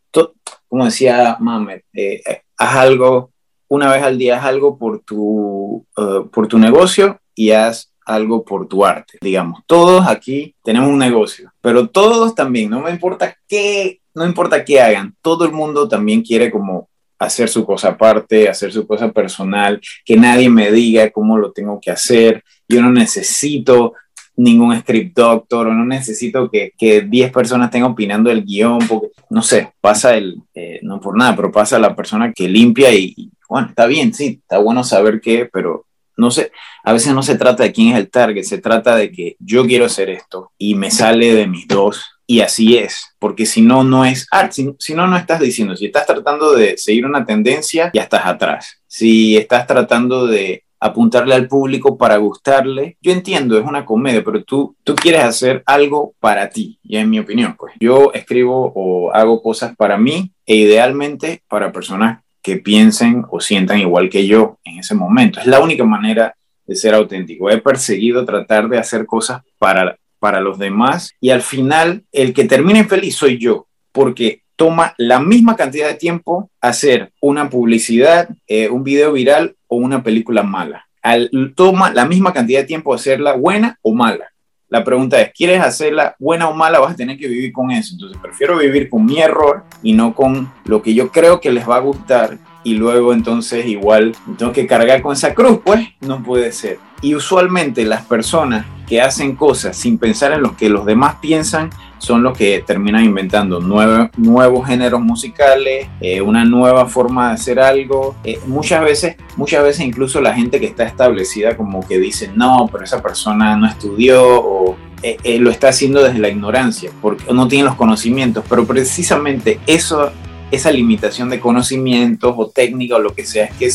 [0.69, 2.23] como decía Mamet, eh,
[2.59, 3.31] haz algo
[3.69, 8.45] una vez al día, haz algo por tu, uh, por tu negocio y haz algo
[8.45, 9.63] por tu arte, digamos.
[9.67, 14.81] Todos aquí tenemos un negocio, pero todos también, no me importa qué, no importa qué
[14.81, 19.81] hagan, todo el mundo también quiere como hacer su cosa aparte, hacer su cosa personal,
[20.05, 22.45] que nadie me diga cómo lo tengo que hacer.
[22.69, 23.95] Yo no necesito
[24.37, 29.09] ningún script doctor o no necesito que, que 10 personas estén opinando el guion, porque,
[29.31, 33.31] no sé, pasa el, eh, no por nada, pero pasa la persona que limpia y,
[33.49, 35.87] bueno, está bien, sí, está bueno saber qué, pero
[36.19, 36.51] no sé,
[36.83, 39.67] a veces no se trata de quién es el target, se trata de que yo
[39.67, 43.85] quiero hacer esto y me sale de mis dos y así es, porque si no,
[43.85, 47.25] no es art, si, si, no, no estás diciendo, si estás tratando de seguir una
[47.25, 48.83] tendencia, ya estás atrás.
[48.87, 54.43] Si estás tratando de apuntarle al público para gustarle, yo entiendo, es una comedia, pero
[54.45, 59.13] tú, tú quieres hacer algo para ti, y en mi opinión, pues yo escribo o
[59.13, 64.59] hago cosas para mí e idealmente para personas que piensen o sientan igual que yo
[64.65, 65.41] en ese momento.
[65.41, 67.51] Es la única manera de ser auténtico.
[67.51, 72.45] He perseguido tratar de hacer cosas para, para los demás y al final el que
[72.45, 78.69] termine feliz soy yo, porque toma la misma cantidad de tiempo hacer una publicidad, eh,
[78.69, 80.87] un video viral o una película mala.
[81.03, 84.33] Al, toma la misma cantidad de tiempo hacerla buena o mala.
[84.69, 86.81] La pregunta es, ¿quieres hacerla buena o mala?
[86.81, 87.95] Vas a tener que vivir con eso.
[87.95, 91.69] Entonces prefiero vivir con mi error y no con lo que yo creo que les
[91.69, 96.25] va a gustar y luego entonces igual tengo que cargar con esa cruz, pues no
[96.25, 96.79] puede ser.
[97.01, 101.71] Y usualmente las personas que hacen cosas sin pensar en lo que los demás piensan
[101.99, 108.15] son los que terminan inventando nuevos géneros musicales, eh, una nueva forma de hacer algo.
[108.23, 112.69] Eh, muchas veces, muchas veces incluso la gente que está establecida como que dice, no,
[112.71, 117.49] pero esa persona no estudió o eh, lo está haciendo desde la ignorancia, porque no
[117.49, 120.13] tiene los conocimientos, pero precisamente eso
[120.51, 123.71] esa limitación de conocimientos o técnica o lo que sea, es que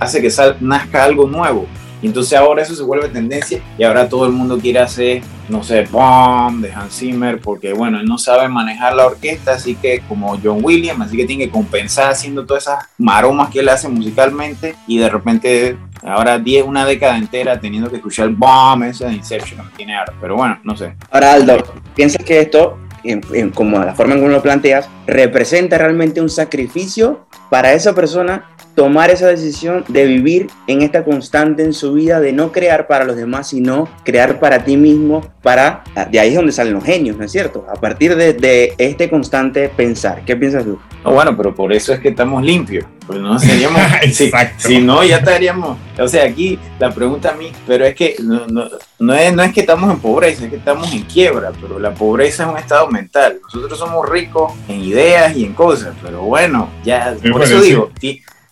[0.00, 1.66] hace que nazca algo nuevo.
[2.02, 5.62] Y entonces ahora eso se vuelve tendencia y ahora todo el mundo quiere hacer, no
[5.62, 10.02] sé, bomb de Hans Zimmer, porque bueno, él no sabe manejar la orquesta, así que
[10.08, 13.88] como John Williams, así que tiene que compensar haciendo todas esas maromas que él hace
[13.88, 19.14] musicalmente y de repente ahora 10, una década entera teniendo que escuchar bomb ese de
[19.14, 20.94] Inception, tiene arte, pero bueno, no sé.
[21.10, 21.56] Ahora Aldo,
[21.94, 27.26] ¿piensas que esto en, como la forma en que lo planteas, representa realmente un sacrificio
[27.50, 28.44] para esa persona
[28.78, 33.04] tomar esa decisión de vivir en esta constante en su vida, de no crear para
[33.04, 35.82] los demás, sino crear para ti mismo, para...
[36.12, 37.66] De ahí es donde salen los genios, ¿no es cierto?
[37.68, 40.22] A partir de, este constante pensar.
[40.24, 40.78] ¿Qué piensas tú?
[41.02, 42.84] bueno, pero por eso es que estamos limpios.
[43.04, 43.80] Pues no seríamos...
[44.12, 45.76] si, si, no, ya estaríamos...
[45.98, 48.68] O sea, aquí la pregunta a mí, pero es que no, no,
[49.00, 51.92] no, es, no es que estamos en pobreza, es que estamos en quiebra, pero la
[51.94, 53.40] pobreza es un estado mental.
[53.42, 57.16] Nosotros somos ricos en ideas y en cosas, pero bueno, ya...
[57.32, 57.90] por eso digo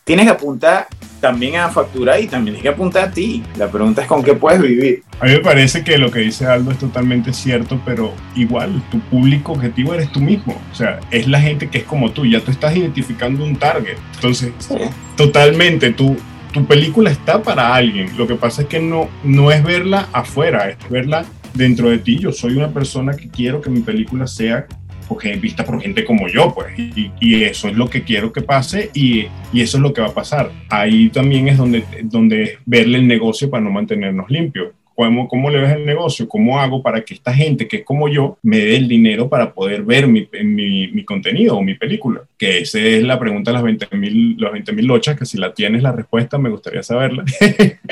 [0.07, 0.87] tienes que apuntar
[1.21, 3.43] también a facturar y también tienes que apuntar a ti.
[3.57, 5.03] La pregunta es con qué puedes vivir.
[5.19, 9.01] A mí me parece que lo que dice Aldo es totalmente cierto, pero igual tu
[9.01, 10.57] público objetivo eres tú mismo.
[10.71, 12.25] O sea, es la gente que es como tú.
[12.25, 13.97] Ya tú estás identificando un target.
[14.15, 14.53] Entonces,
[15.17, 16.17] totalmente tú.
[16.53, 18.17] Tu película está para alguien.
[18.17, 22.19] Lo que pasa es que no, no es verla afuera, es verla dentro de ti.
[22.19, 24.69] Yo soy una persona que quiero que mi película sea
[25.09, 28.43] porque vista por gente como yo, pues, y, y, eso es lo que quiero que
[28.43, 30.51] pase y, y, eso es lo que va a pasar.
[30.69, 34.73] Ahí también es donde, donde verle el negocio para no mantenernos limpios.
[34.97, 36.27] ¿Cómo, ¿Cómo le ves el negocio?
[36.27, 39.53] ¿Cómo hago para que esta gente que es como yo me dé el dinero para
[39.53, 42.23] poder ver mi, mi, mi contenido o mi película?
[42.39, 45.53] Que esa es la pregunta de las 20 mil los 20, lochas, que si la
[45.53, 47.25] tienes la respuesta me gustaría saberla.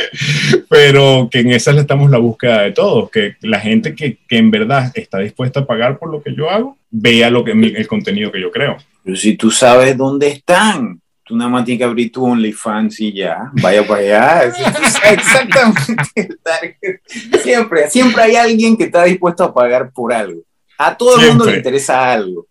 [0.70, 4.50] Pero que en esa estamos la búsqueda de todos, que la gente que, que en
[4.50, 8.30] verdad está dispuesta a pagar por lo que yo hago, vea lo que, el contenido
[8.30, 8.76] que yo creo.
[9.02, 13.12] Pero si tú sabes dónde están, tú nada más tienes que abrir tu OnlyFans y
[13.12, 14.44] ya, vaya para allá.
[15.10, 17.00] Exactamente.
[17.42, 20.42] siempre, siempre hay alguien que está dispuesto a pagar por algo.
[20.78, 22.46] A todo el mundo le interesa algo.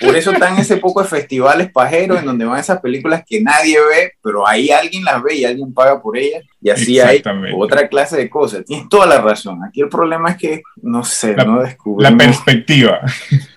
[0.00, 3.78] Por eso están ese poco de festivales pajeros en donde van esas películas que nadie
[3.78, 6.42] ve, pero ahí alguien las ve y alguien paga por ellas.
[6.60, 7.22] Y así hay
[7.56, 8.64] otra clase de cosas.
[8.64, 9.62] Tienes toda la razón.
[9.64, 12.12] Aquí el problema es que, no sé, no descubrimos.
[12.12, 13.00] La perspectiva.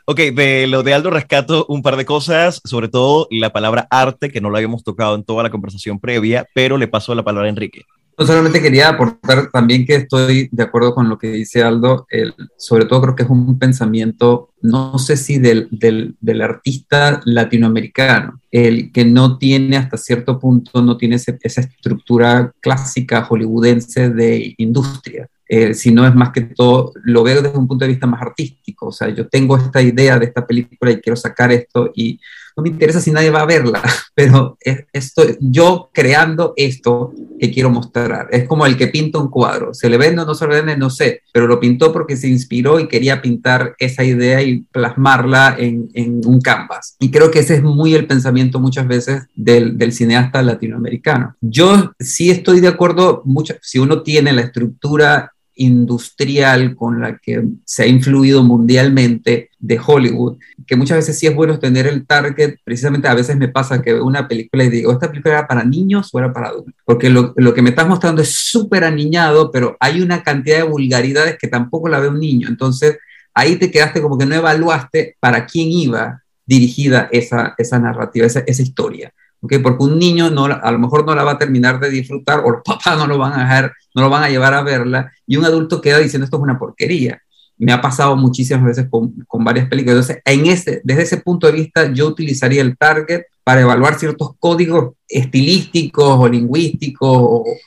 [0.05, 4.29] Ok, de lo de Aldo rescato un par de cosas, sobre todo la palabra arte,
[4.29, 7.47] que no lo habíamos tocado en toda la conversación previa, pero le paso la palabra
[7.47, 7.85] a Enrique.
[8.19, 12.33] No solamente quería aportar también que estoy de acuerdo con lo que dice Aldo, el,
[12.57, 18.41] sobre todo creo que es un pensamiento, no sé si del, del, del, artista latinoamericano,
[18.49, 25.29] el que no tiene hasta cierto punto, no tiene esa estructura clásica hollywoodense de industria.
[25.49, 28.87] Eh, sino es más que todo, lo veo desde un punto de vista más artístico,
[28.87, 32.19] o sea, yo tengo esta idea de esta película y quiero sacar esto y
[32.57, 33.83] no me interesa si nadie va a verla,
[34.15, 34.57] pero
[34.91, 38.27] estoy yo creando esto que quiero mostrar.
[38.31, 40.75] Es como el que pinta un cuadro, se le vende o no se le vende,
[40.75, 45.55] no sé, pero lo pintó porque se inspiró y quería pintar esa idea y plasmarla
[45.59, 45.87] en,
[46.25, 46.95] un canvas.
[46.99, 51.35] Y creo que ese es muy el pensamiento muchas veces del, cineasta latinoamericano.
[51.39, 53.23] Yo sí estoy de acuerdo,
[53.61, 60.37] si uno tiene la estructura industrial con la que se ha influido mundialmente de Hollywood,
[60.65, 63.93] que muchas veces sí es bueno tener el target, precisamente a veces me pasa que
[63.93, 66.73] veo una película y digo, ¿esta película era para niños o era para adultos?
[66.85, 70.63] Porque lo, lo que me estás mostrando es súper aniñado, pero hay una cantidad de
[70.63, 72.97] vulgaridades que tampoco la ve un niño, entonces
[73.33, 78.39] ahí te quedaste como que no evaluaste para quién iba dirigida esa, esa narrativa, esa,
[78.39, 79.13] esa historia.
[79.41, 79.59] ¿okay?
[79.59, 82.51] Porque un niño no, a lo mejor no la va a terminar de disfrutar o
[82.51, 85.37] los papás no lo van a dejar, no lo van a llevar a verla y
[85.37, 87.21] un adulto queda diciendo esto es una porquería.
[87.57, 90.09] Me ha pasado muchísimas veces con, con varias películas.
[90.09, 94.31] Entonces, en ese, desde ese punto de vista, yo utilizaría el target para evaluar ciertos
[94.39, 97.09] códigos estilísticos o lingüísticos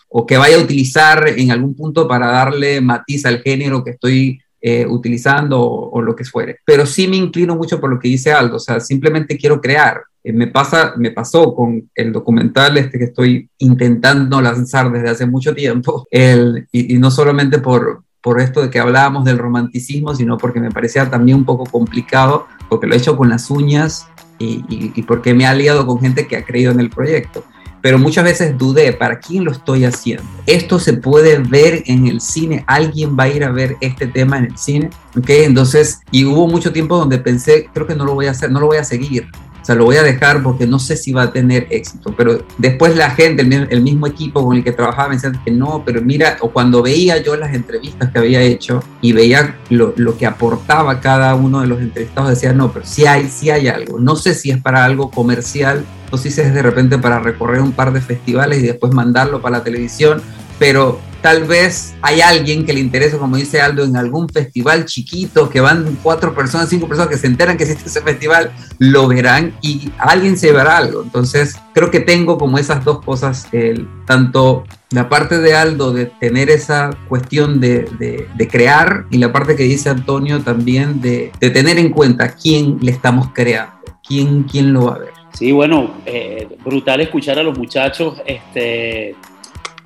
[0.09, 4.40] o, que vaya a utilizar en algún punto para darle matiz al género que estoy
[4.61, 6.59] eh, utilizando o, o, lo que fuere.
[6.64, 10.03] Pero sí me inclino mucho por lo que dice Aldo, o sea, simplemente quiero crear.
[10.22, 15.26] Eh, me, pasa, me pasó con el documental este que estoy intentando lanzar desde hace
[15.26, 20.14] mucho tiempo, el, y, y no solamente por, por esto de que hablábamos del romanticismo,
[20.14, 24.09] sino porque me parecía también un poco complicado, porque lo he hecho con las uñas
[24.38, 27.44] y, y, y, porque me ha aliado con gente que ha creído en el proyecto.
[27.83, 30.22] Pero muchas veces dudé, ¿para quién lo estoy haciendo?
[30.46, 32.62] ¿Esto se puede ver en el cine?
[32.66, 34.90] ¿Alguien va a ir a ver este tema en el cine?
[35.16, 35.30] ¿Ok?
[35.30, 38.61] Entonces, y hubo mucho tiempo donde pensé, creo que no lo voy a hacer, no
[38.61, 39.28] lo voy a seguir.
[39.61, 42.14] O sea, lo voy a dejar porque no sé si va a tener éxito.
[42.16, 45.51] Pero después la gente, el, el mismo equipo con el que trabajaba, me decían que
[45.51, 49.92] no, pero mira, o cuando veía yo las entrevistas que había hecho y veía lo,
[49.96, 53.68] lo, que aportaba cada uno de los entrevistados, decía, no, pero sí hay, sí hay
[53.68, 53.99] algo.
[53.99, 55.85] No sé si es para algo comercial,
[56.18, 59.59] sé si es de repente para recorrer un par de festivales y después mandarlo para
[59.59, 60.23] la televisión,
[60.59, 65.48] pero tal vez hay alguien que le interese, como dice Aldo, en algún festival chiquito,
[65.50, 69.54] que van cuatro personas, cinco personas que se enteran que existe ese festival, lo verán
[69.61, 71.02] y alguien se verá algo.
[71.02, 76.06] Entonces, creo que tengo como esas dos cosas, el, tanto la parte de Aldo de
[76.06, 77.88] tener esa cuestión de,
[78.37, 82.78] de, crear y la parte que dice Antonio también de, de, tener en cuenta quién
[82.80, 85.20] le estamos creando, quién, quién lo va a ver.
[85.33, 88.20] Sí, bueno, eh, brutal escuchar a los muchachos.
[88.26, 89.14] Este,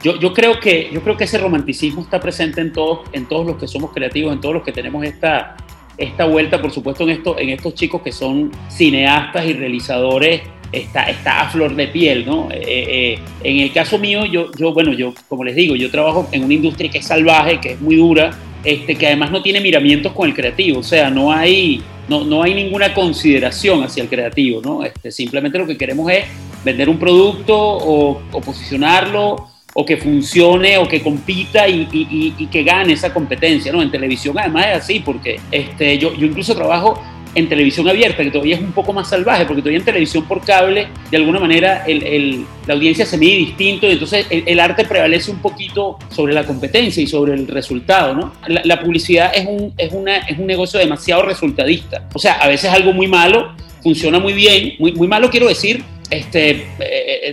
[0.04, 3.46] yo, yo, creo que, yo creo que ese romanticismo está presente en todos, en todos
[3.46, 5.56] los que somos creativos, en todos los que tenemos esta,
[5.96, 11.04] esta vuelta, por supuesto, en, esto, en estos chicos que son cineastas y realizadores, está,
[11.04, 12.48] está a flor de piel, ¿no?
[12.50, 16.28] Eh, eh, en el caso mío, yo, yo, bueno, yo, como les digo, yo trabajo
[16.32, 18.30] en una industria que es salvaje, que es muy dura,
[18.62, 22.42] este, que además no tiene miramientos con el creativo, o sea, no hay, no, no
[22.42, 24.84] hay ninguna consideración hacia el creativo, ¿no?
[24.84, 26.26] Este, simplemente lo que queremos es
[26.62, 32.46] vender un producto o, o posicionarlo o que funcione o que compita y, y, y,
[32.46, 33.82] que gane esa competencia, ¿no?
[33.82, 37.00] En televisión además es así, porque este, yo, yo incluso trabajo
[37.34, 40.44] en televisión abierta, que todavía es un poco más salvaje, porque todavía en televisión por
[40.44, 44.60] cable, de alguna manera, el, el, la audiencia se mide distinto y entonces el, el,
[44.60, 48.32] arte prevalece un poquito sobre la competencia y sobre el resultado, ¿no?
[48.46, 52.08] La, la publicidad es un, es, una, es un negocio demasiado resultadista.
[52.14, 55.84] O sea, a veces algo muy malo funciona muy bien, muy, muy malo quiero decir,
[56.10, 56.66] este,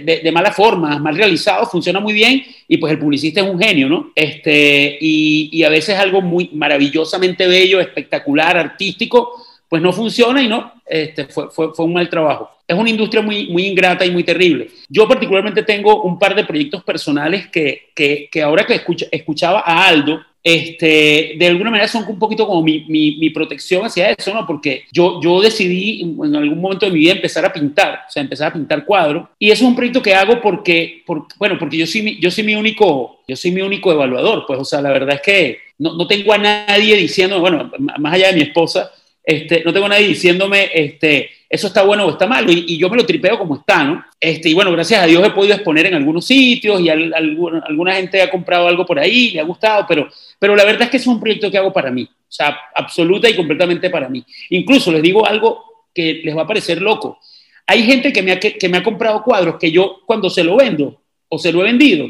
[0.04, 3.60] de, de, mala forma, mal realizado, funciona muy bien y pues el publicista es un
[3.60, 4.12] genio, ¿no?
[4.16, 10.74] Este, y, a veces algo muy maravillosamente bello, espectacular, artístico, pues no funciona y no,
[10.86, 12.50] este, fue, fue, un mal trabajo.
[12.68, 14.70] Es una industria muy, muy ingrata y muy terrible.
[14.90, 19.64] Yo particularmente tengo un par de proyectos personales que, que, que ahora que escucha, escuchaba
[19.66, 24.10] a Aldo, este, de alguna manera son un poquito como mi, mi, mi, protección hacia
[24.10, 24.48] eso, ¿no?
[24.48, 28.24] Porque yo, yo decidí en algún momento de mi vida empezar a pintar, o sea,
[28.24, 29.28] empezar a pintar cuadros.
[29.38, 32.32] Y eso es un proyecto que hago porque, por, bueno, porque yo soy, mi, yo
[32.32, 35.60] soy mi único, yo soy mi único evaluador, pues, o sea, la verdad es que
[35.78, 38.92] no, no tengo a nadie diciendo, bueno, más allá de mi esposa,
[39.24, 42.90] este, no tengo a nadie diciéndome, este, eso está bueno o está malo, y, yo
[42.90, 44.06] me lo tripeo como está, ¿no?
[44.18, 47.38] Este, y bueno, gracias a Dios he podido exponer en algunos sitios y al, al,
[47.68, 50.08] alguna gente ha comprado algo por ahí, le ha gustado, pero,
[50.40, 53.30] pero la verdad es que es un proyecto que hago para mí, o sea, absoluta
[53.30, 54.24] y completamente para mí.
[54.52, 57.20] Incluso les digo algo que les va a parecer loco.
[57.68, 60.56] Hay gente que me ha, que me ha comprado cuadros que yo cuando se lo
[60.56, 62.08] vendo o se lo he vendido,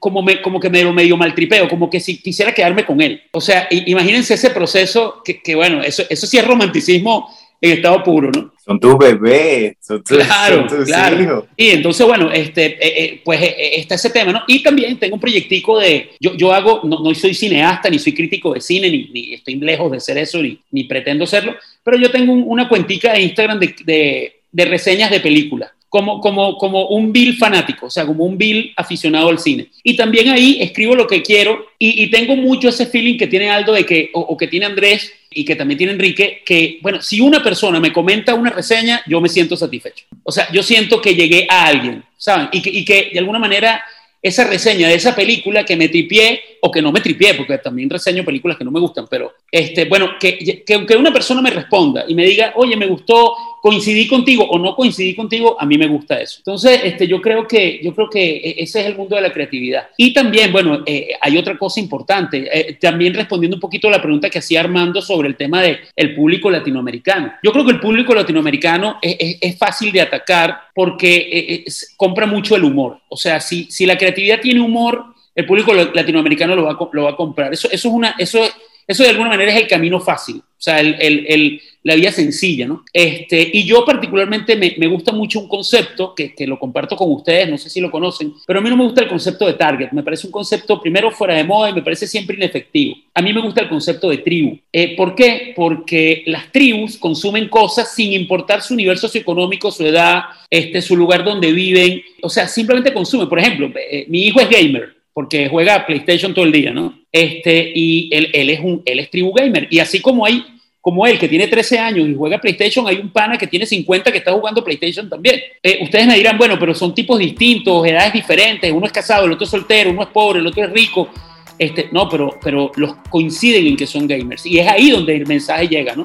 [0.00, 3.22] como, me, como que me lo medio maltripeo, como que si quisiera quedarme con él.
[3.32, 7.28] O sea, imagínense ese proceso que, que, bueno, eso, eso sí es romanticismo
[7.60, 8.52] en estado puro, ¿no?
[8.64, 11.22] Son tus bebés, son tus, claro, son tus claro.
[11.22, 11.44] hijos.
[11.56, 14.42] Y entonces, bueno, este, eh, eh, pues eh, está ese tema, ¿no?
[14.46, 18.14] Y también tengo un proyectico de, yo, yo hago, no, no, soy cineasta, ni soy
[18.14, 21.98] crítico de cine, ni, ni estoy lejos de ser eso, ni, ni pretendo serlo, pero
[21.98, 26.56] yo tengo un, una cuentica de Instagram de, de, de reseñas de películas como, como,
[26.56, 29.66] como un Bill fanático, o sea, como un Bill aficionado al cine.
[29.82, 33.50] Y también ahí escribo lo que quiero y, y tengo mucho ese feeling que tiene
[33.50, 37.00] Aldo de que, o, o, que tiene Andrés y que también tiene Enrique, que, bueno,
[37.00, 40.06] si una persona me comenta una reseña, yo me siento satisfecho.
[40.24, 42.48] O sea, yo siento que llegué a alguien, ¿saben?
[42.52, 43.82] Y que, y que de alguna manera
[44.22, 47.88] esa reseña de esa película que me tripié o que no me tripié, porque también
[47.88, 51.50] reseño películas que no me gustan, pero este, bueno, que, que, que, una persona me
[51.50, 55.76] responda y me diga, oye, me gustó, coincidí contigo o no coincidí contigo, a mí
[55.76, 56.38] me gusta eso.
[56.38, 59.88] Entonces, este, yo, creo que, yo creo que ese es el mundo de la creatividad.
[59.96, 64.02] Y también, bueno, eh, hay otra cosa importante, eh, también respondiendo un poquito a la
[64.02, 67.34] pregunta que hacía Armando sobre el tema del el público latinoamericano.
[67.42, 71.64] Yo creo que el público latinoamericano es, es, fácil de atacar porque eh,
[71.96, 72.98] compra mucho el humor.
[73.08, 77.10] O sea, si, si la creatividad tiene humor, el público latinoamericano lo va lo va
[77.10, 77.52] a comprar.
[77.52, 78.40] Eso, eso, es una, eso,
[78.86, 82.66] eso de alguna manera es el camino fácil, o sea, el, el, la vía sencilla,
[82.66, 82.84] ¿no?
[82.92, 87.10] Este, y yo particularmente me, me gusta mucho un concepto que, que, lo comparto con
[87.12, 89.54] ustedes, no sé si lo conocen, pero a mí no me gusta el concepto de
[89.54, 92.94] target, me parece un concepto primero fuera de moda y me parece siempre inefectivo.
[93.14, 94.58] A mí me gusta el concepto de tribu.
[94.70, 95.54] Eh, ¿Por qué?
[95.56, 101.24] Porque las tribus consumen cosas sin importar su nivel socioeconómico, su edad, este, su lugar
[101.24, 103.30] donde viven, o sea, simplemente consumen.
[103.30, 106.94] Por ejemplo, eh, mi hijo es gamer, porque juega PlayStation todo el día, ¿no?
[107.12, 109.68] Este, y él, él, es un, él es tribu gamer.
[109.70, 110.42] Y así como hay,
[110.80, 114.10] como él, que tiene 13 años y juega PlayStation, hay un pana que tiene 50
[114.10, 115.38] que está jugando PlayStation también.
[115.62, 119.32] Eh, ustedes me dirán, bueno, pero son tipos distintos, edades diferentes, uno es casado, el
[119.32, 121.10] otro es soltero, uno es pobre, el otro es rico.
[121.58, 124.46] Este, no, pero, pero los coinciden en que son gamers.
[124.46, 126.04] Y es ahí donde el mensaje llega, ¿no?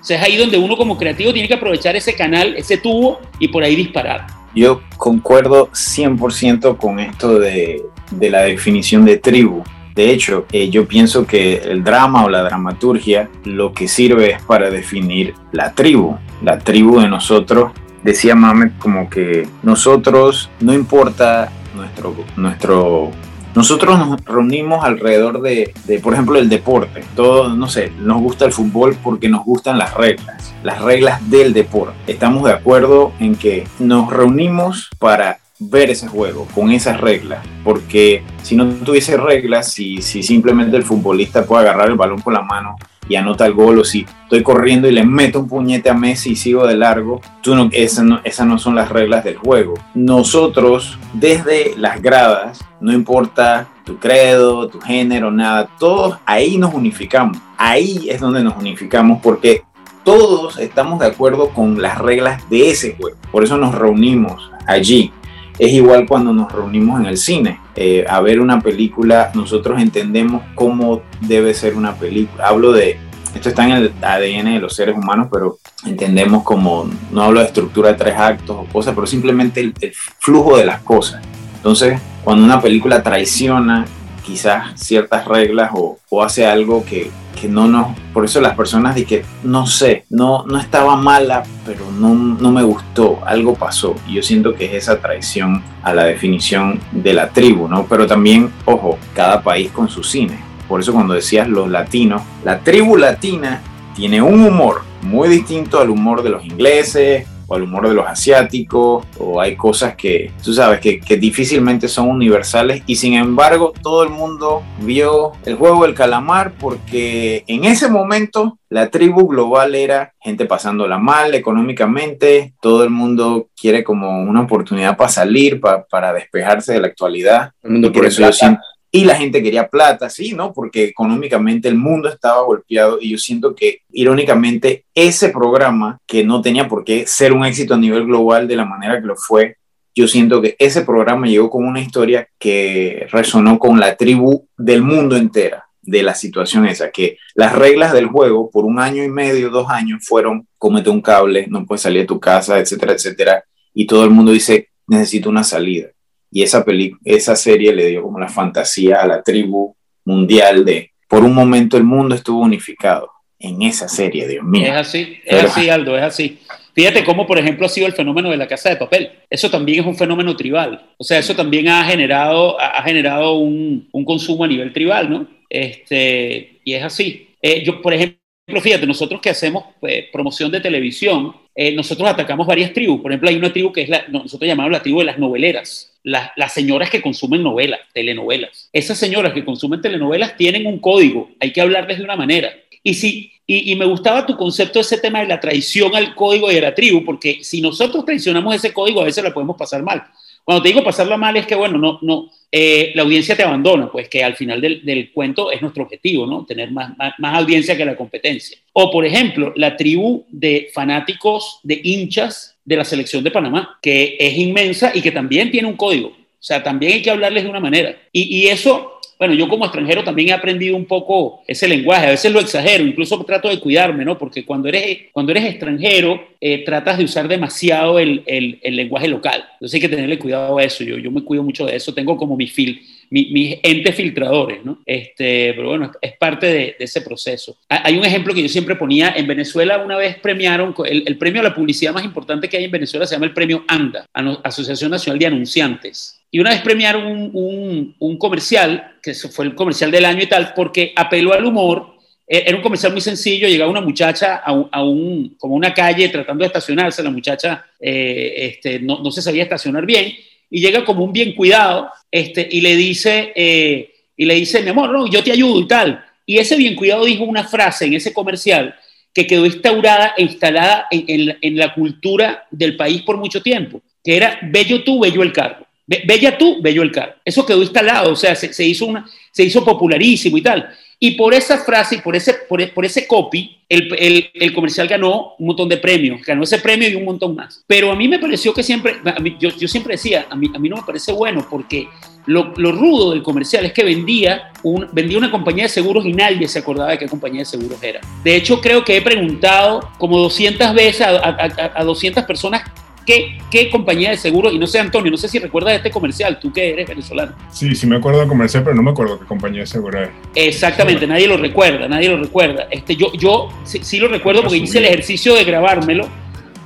[0.00, 3.18] O sea, es ahí donde uno como creativo tiene que aprovechar ese canal, ese tubo
[3.40, 4.28] y por ahí disparar.
[4.54, 7.84] Yo concuerdo 100% con esto de,
[8.18, 9.62] de la definición de tribu.
[9.94, 14.42] De hecho, eh, yo pienso que el drama o la dramaturgia lo que sirve es
[14.42, 17.72] para definir la tribu, la tribu de nosotros.
[18.02, 23.12] Decía Mamet como que nosotros, no importa nuestro, nuestro
[23.54, 27.04] nosotros nos reunimos alrededor de, de, por ejemplo, el deporte.
[27.14, 31.52] Todo, no sé, nos gusta el fútbol porque nos gustan las reglas, las reglas del
[31.52, 31.94] deporte.
[32.08, 38.24] Estamos de acuerdo en que nos reunimos para ver ese juego con esas reglas, porque
[38.42, 42.42] si no tuviese reglas, si, si simplemente el futbolista puede agarrar el balón con la
[42.42, 42.76] mano
[43.08, 46.32] y anota el gol, o si estoy corriendo y le meto un puñete a Messi
[46.32, 49.74] y sigo de largo, tú no, esas, no, esas no son las reglas del juego.
[49.94, 57.36] Nosotros, desde las gradas, no importa tu credo, tu género, nada, todos ahí nos unificamos.
[57.58, 59.62] Ahí es donde nos unificamos porque
[60.02, 63.16] todos estamos de acuerdo con las reglas de ese juego.
[63.30, 65.12] Por eso nos reunimos allí
[65.58, 70.42] es igual cuando nos reunimos en el cine eh, a ver una película, nosotros entendemos
[70.54, 72.46] cómo debe ser una película.
[72.46, 72.98] Hablo de,
[73.34, 77.46] esto está en el ADN de los seres humanos, pero entendemos como, no hablo de
[77.46, 81.22] estructura de tres actos o cosas, pero simplemente el, el flujo de las cosas.
[81.56, 83.84] Entonces, cuando una película traiciona
[84.24, 87.10] quizás ciertas reglas o, hace algo que,
[87.40, 87.88] que, no nos...
[88.12, 92.52] Por eso las personas de que, no sé, no, no estaba mala, pero no, no
[92.52, 93.94] me gustó, algo pasó.
[94.08, 97.86] Y yo siento que es esa traición a la definición de la tribu, ¿no?
[97.86, 100.38] Pero también, ojo, cada país con su cine.
[100.68, 103.60] Por eso cuando decías los latinos, la tribu latina
[103.94, 108.06] tiene un humor muy distinto al humor de los ingleses, o al humor de los
[108.06, 113.72] asiáticos, o hay cosas que, tú sabes, que, que, difícilmente son universales y sin embargo
[113.82, 119.74] todo el mundo vio el juego del calamar porque en ese momento la tribu global
[119.74, 125.84] era gente pasándola mal económicamente, todo el mundo quiere como una oportunidad para salir, para,
[125.84, 127.50] para despejarse de la actualidad.
[127.62, 128.62] El mundo y por eso yo siento,
[128.94, 130.52] y la gente quería plata, sí, ¿no?
[130.52, 136.40] Porque económicamente el mundo estaba golpeado y yo siento que irónicamente ese programa, que no
[136.40, 139.56] tenía por qué ser un éxito a nivel global de la manera que lo fue,
[139.96, 144.82] yo siento que ese programa llegó con una historia que resonó con la tribu del
[144.82, 149.08] mundo entera de la situación esa, que las reglas del juego por un año y
[149.08, 153.44] medio, dos años fueron cómete un cable, no puedes salir de tu casa, etcétera, etcétera,
[153.74, 155.88] y todo el mundo dice necesito una salida
[156.34, 156.64] y esa,
[157.04, 161.76] esa serie le dio como la fantasía a la tribu mundial de, por un momento
[161.76, 163.08] el mundo estuvo unificado
[163.38, 164.66] en esa serie, Dios mío.
[164.66, 166.40] Es así, es Pero, así, Aldo, es así.
[166.74, 169.12] Fíjate cómo, por ejemplo, ha sido el fenómeno de la casa de papel.
[169.30, 170.90] Eso también es un fenómeno tribal.
[170.98, 175.28] O sea, eso también ha generado, ha generado un, un consumo a nivel tribal, ¿no?
[175.48, 177.28] Este, y es así.
[177.40, 182.46] Eh, yo, por ejemplo, fíjate, nosotros que hacemos eh, promoción de televisión, eh, nosotros atacamos
[182.46, 183.00] varias tribus.
[183.00, 185.92] Por ejemplo, hay una tribu que es la, nosotros llamamos la tribu de las noveleras.
[186.02, 188.68] Las, las, señoras que consumen novelas, telenovelas.
[188.72, 192.52] Esas señoras que consumen telenovelas tienen un código, hay que hablarles de una manera.
[192.82, 196.14] Y, si, y, y me gustaba tu concepto de ese tema de la traición al
[196.14, 199.82] código a la tribu, porque si nosotros traicionamos ese código, a veces la podemos pasar
[199.82, 200.04] mal.
[200.44, 203.90] Cuando te digo pasarla mal es que, bueno, no, no, eh, la audiencia te abandona,
[203.90, 206.44] pues que al final del, del, cuento es nuestro objetivo, ¿no?
[206.44, 208.58] Tener más, más, más, audiencia que la competencia.
[208.74, 214.16] O, por ejemplo, la tribu de fanáticos, de hinchas de la selección de Panamá, que
[214.20, 216.14] es inmensa y que también tiene un código.
[216.44, 217.96] O sea, también hay que hablarles de una manera.
[218.12, 222.10] Y, y eso bueno, yo como extranjero también he aprendido un poco ese lenguaje, a
[222.10, 224.18] veces lo exagero, incluso trato de cuidarme, ¿no?
[224.18, 229.08] Porque cuando eres, cuando eres extranjero, eh, tratas de usar demasiado el, el, el, lenguaje
[229.08, 229.44] local.
[229.54, 232.16] Entonces hay que tenerle cuidado a eso, yo, yo me cuido mucho de eso, tengo
[232.16, 234.80] como mi fil, mi, mis entes filtradores, ¿no?
[234.86, 237.56] Este, pero bueno, es parte de, de, ese proceso.
[237.68, 241.40] Hay un ejemplo que yo siempre ponía, en Venezuela una vez premiaron, el, el premio
[241.40, 244.06] a la publicidad más importante que hay en Venezuela se llama el premio ANDA,
[244.42, 246.20] Asociación Nacional de Anunciantes.
[246.30, 250.26] Y una vez premiaron un, un, un, comercial, que fue el comercial del año y
[250.26, 251.94] tal, porque apeló al humor
[252.26, 256.42] e-, era un comercial muy sencillo, llegaba una muchacha a, un, como una calle tratando
[256.42, 260.12] de estacionarse, la muchacha eh, este, no, no, se sabía estacionar bien,
[260.50, 264.70] y llega como un bien cuidado este, y, le dice, eh, y le dice, mi
[264.70, 266.04] amor, no, yo te ayudo y tal.
[266.26, 268.74] Y ese bien cuidado dijo una frase en ese comercial
[269.12, 274.16] que quedó instaurada e instalada en, en la cultura del país por mucho tiempo, que
[274.16, 275.64] era bello tú, bello el carro.
[275.86, 277.14] Bella tú, bello el carro.
[277.24, 280.70] Eso quedó instalado, o sea, se, hizo, una, se hizo popularísimo y tal.
[280.98, 285.46] Y por esa frase por ese, por, por ese copy, el, el, comercial ganó un
[285.46, 287.64] montón de premios, ganó ese premio y un montón más.
[287.66, 288.96] Pero a mí me pareció que siempre,
[289.38, 291.88] yo, yo, siempre decía, a mí, a mí no me parece bueno porque
[292.26, 296.12] lo, lo, rudo del comercial es que vendía, un, vendía una compañía de seguros y
[296.12, 298.00] nadie se acordaba de qué compañía de seguros era.
[298.22, 302.62] De hecho, creo que he preguntado como 200 veces a, a, a 200 personas
[303.06, 304.50] ¿Qué, ¿Qué, compañía de seguro?
[304.50, 307.32] Y no sé, Antonio, no sé si recuerdas este comercial, tú que eres venezolano.
[307.50, 310.10] Sí, sí me acuerdo del comercial, pero no me acuerdo qué compañía de seguro es.
[310.34, 312.66] Exactamente, nadie lo recuerda, nadie lo recuerda.
[312.70, 316.08] Este, yo yo sí, sí lo recuerdo porque hice el ejercicio de grabármelo,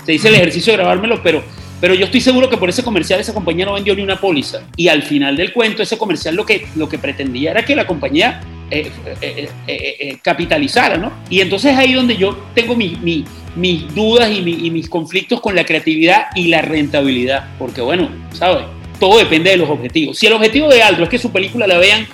[0.04, 1.42] se hice el ejercicio de grabármelo, pero,
[1.80, 4.62] pero yo estoy seguro que por ese comercial esa compañía no vendió ni una póliza.
[4.76, 7.86] Y al final del cuento, ese comercial lo que, lo que pretendía era que la
[7.86, 11.10] compañía eh, eh, eh, capitalizara, ¿no?
[11.30, 13.24] Y entonces ahí donde yo tengo mi, mi
[13.58, 17.48] mis dudas y, mis conflictos con la creatividad y la rentabilidad.
[17.58, 18.64] Porque bueno, ¿sabes?
[18.98, 20.18] Todo depende de los objetivos.
[20.18, 22.06] Si el objetivo de Aldo es que su película la vean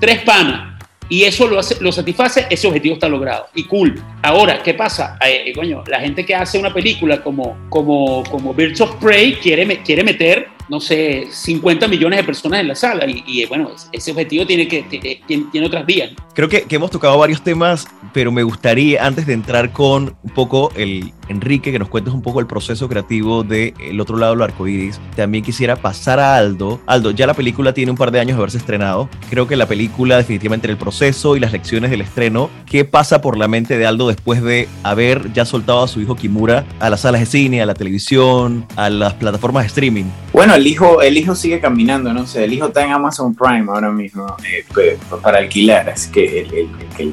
[0.00, 3.48] tres panas y eso lo, hace, lo satisface, ese objetivo está logrado.
[3.54, 4.02] Y cool.
[4.22, 5.18] Ahora, ¿qué pasa?
[5.26, 9.82] Eh, coño, la gente que hace una película como, como, como Birds of Prey quiere,
[9.82, 14.46] quiere meter no sé, 50 millones de personas en la sala y, bueno, ese objetivo
[14.46, 16.10] tiene, que, tiene, tiene otras vías.
[16.34, 20.30] Creo que, que, hemos tocado varios temas, pero me gustaría, antes de entrar con un
[20.30, 24.32] poco el Enrique, que nos cuentes un poco el proceso creativo de El otro lado
[24.32, 26.80] del arco iris, también quisiera pasar a Aldo.
[26.86, 29.08] Aldo, ya la película tiene un par de años de haberse estrenado.
[29.30, 33.36] Creo que la película, definitivamente, el proceso y las lecciones del estreno, ¿qué pasa por
[33.36, 37.00] la mente de Aldo después de haber ya soltado a su hijo Kimura a las
[37.00, 40.04] salas de cine, a la televisión, a las plataformas de streaming?
[40.32, 43.66] Bueno, el hijo, el hijo sigue caminando, no sé, el hijo está en Amazon Prime
[43.68, 47.12] ahora mismo eh, pues, para alquilar, así que el, que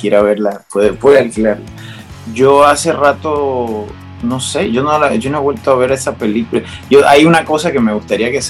[0.00, 1.30] quiera verla puede, puede.
[2.34, 3.86] Yo hace rato,
[4.22, 6.62] no sé, yo no, yo no he vuelto a ver esa película.
[6.90, 8.40] Yo, hay una cosa que me gustaría que,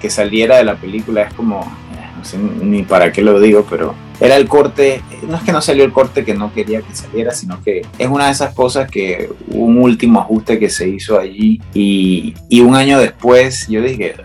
[0.00, 3.66] que saliera de la película, es como, eh, no sé ni para qué lo digo,
[3.68, 6.94] pero era el corte, no es que no salió el corte que no quería que
[6.94, 11.18] saliera, sino que es una de esas cosas que un último ajuste que se hizo
[11.18, 14.16] allí y, y un año después yo dije,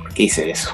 [0.00, 0.70] ¿por qué hice eso?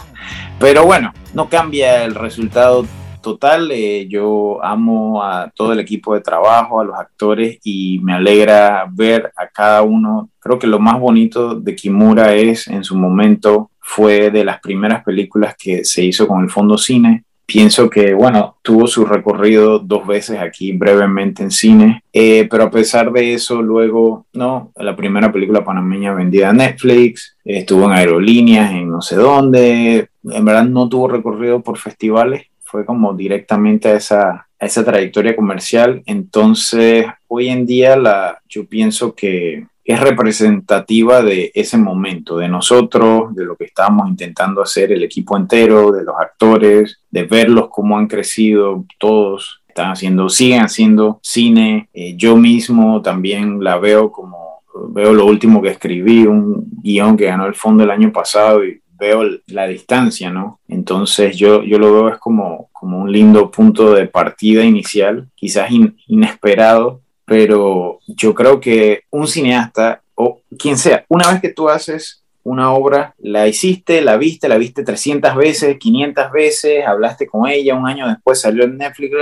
[0.59, 2.87] Pero bueno, no cambia el resultado
[3.25, 8.13] total, eh, yo amo a todo el equipo de trabajo, a los actores y me
[8.13, 10.29] alegra ver a cada uno.
[10.39, 15.03] Creo que lo más bonito de Kimura es en su momento fue de las primeras
[15.03, 17.25] películas que se hizo con el Fondo Cine.
[17.47, 22.71] Pienso que, bueno, tuvo su recorrido dos veces aquí brevemente en cine, eh, pero a
[22.71, 28.73] pesar de eso, luego, no, la primera película panameña vendida a Netflix, estuvo en aerolíneas,
[28.73, 33.97] en no sé dónde, en verdad no tuvo recorrido por festivales, fue como directamente a
[33.97, 36.03] esa, esa trayectoria comercial.
[36.07, 43.35] Entonces, hoy en día la, yo pienso que es representativa de ese momento, de nosotros,
[43.35, 47.99] de lo que estábamos intentando hacer, el equipo entero, de los actores, de verlos cómo
[47.99, 51.89] han crecido todos, están haciendo, siguen haciendo cine.
[51.93, 57.27] Eh, yo mismo también la veo como, veo lo último que escribí, un guion que
[57.27, 60.61] ganó el fondo el año pasado y veo la distancia, ¿no?
[60.69, 65.69] Entonces yo, yo lo veo es como, como un lindo punto de partida inicial, quizás
[66.07, 72.23] inesperado, pero yo creo que un cineasta o quien sea, una vez que tú haces
[72.45, 77.75] una obra, la hiciste, la viste, la viste 300 veces, 500 veces, hablaste con ella,
[77.75, 79.17] un año después salió en Netflix,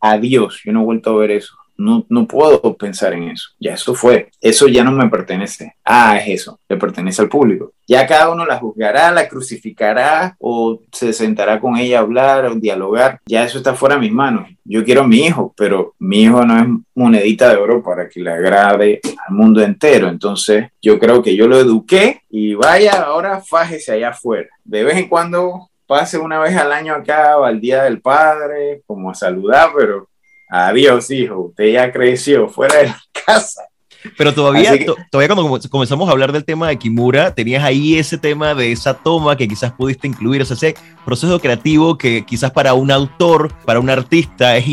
[0.00, 1.54] adiós, yo no he vuelto a ver eso.
[1.76, 3.50] No, no puedo pensar en eso.
[3.58, 4.30] Ya eso fue.
[4.40, 5.74] Eso ya no me pertenece.
[5.84, 6.60] Ah, es eso.
[6.68, 7.72] Le pertenece al público.
[7.86, 12.54] Ya cada uno la juzgará, la crucificará o se sentará con ella a hablar o
[12.54, 13.20] dialogar.
[13.26, 14.48] Ya eso está fuera de mis manos.
[14.64, 18.20] Yo quiero a mi hijo, pero mi hijo no es monedita de oro para que
[18.20, 20.08] le agrade al mundo entero.
[20.08, 24.48] Entonces yo creo que yo lo eduqué y vaya, ahora fájese allá afuera.
[24.64, 29.10] De vez en cuando pase una vez al año acá al Día del Padre, como
[29.10, 30.08] a saludar, pero
[30.52, 33.62] adiós hijo, usted ya creció fuera de la casa.
[34.18, 34.72] Pero todavía,
[35.10, 38.94] todavía cuando comenzamos a hablar del tema de Kimura, tenías ahí ese tema de esa
[38.94, 40.74] toma que quizás pudiste incluir, o sea, ese
[41.04, 44.64] proceso creativo que quizás para un autor, para un artista es,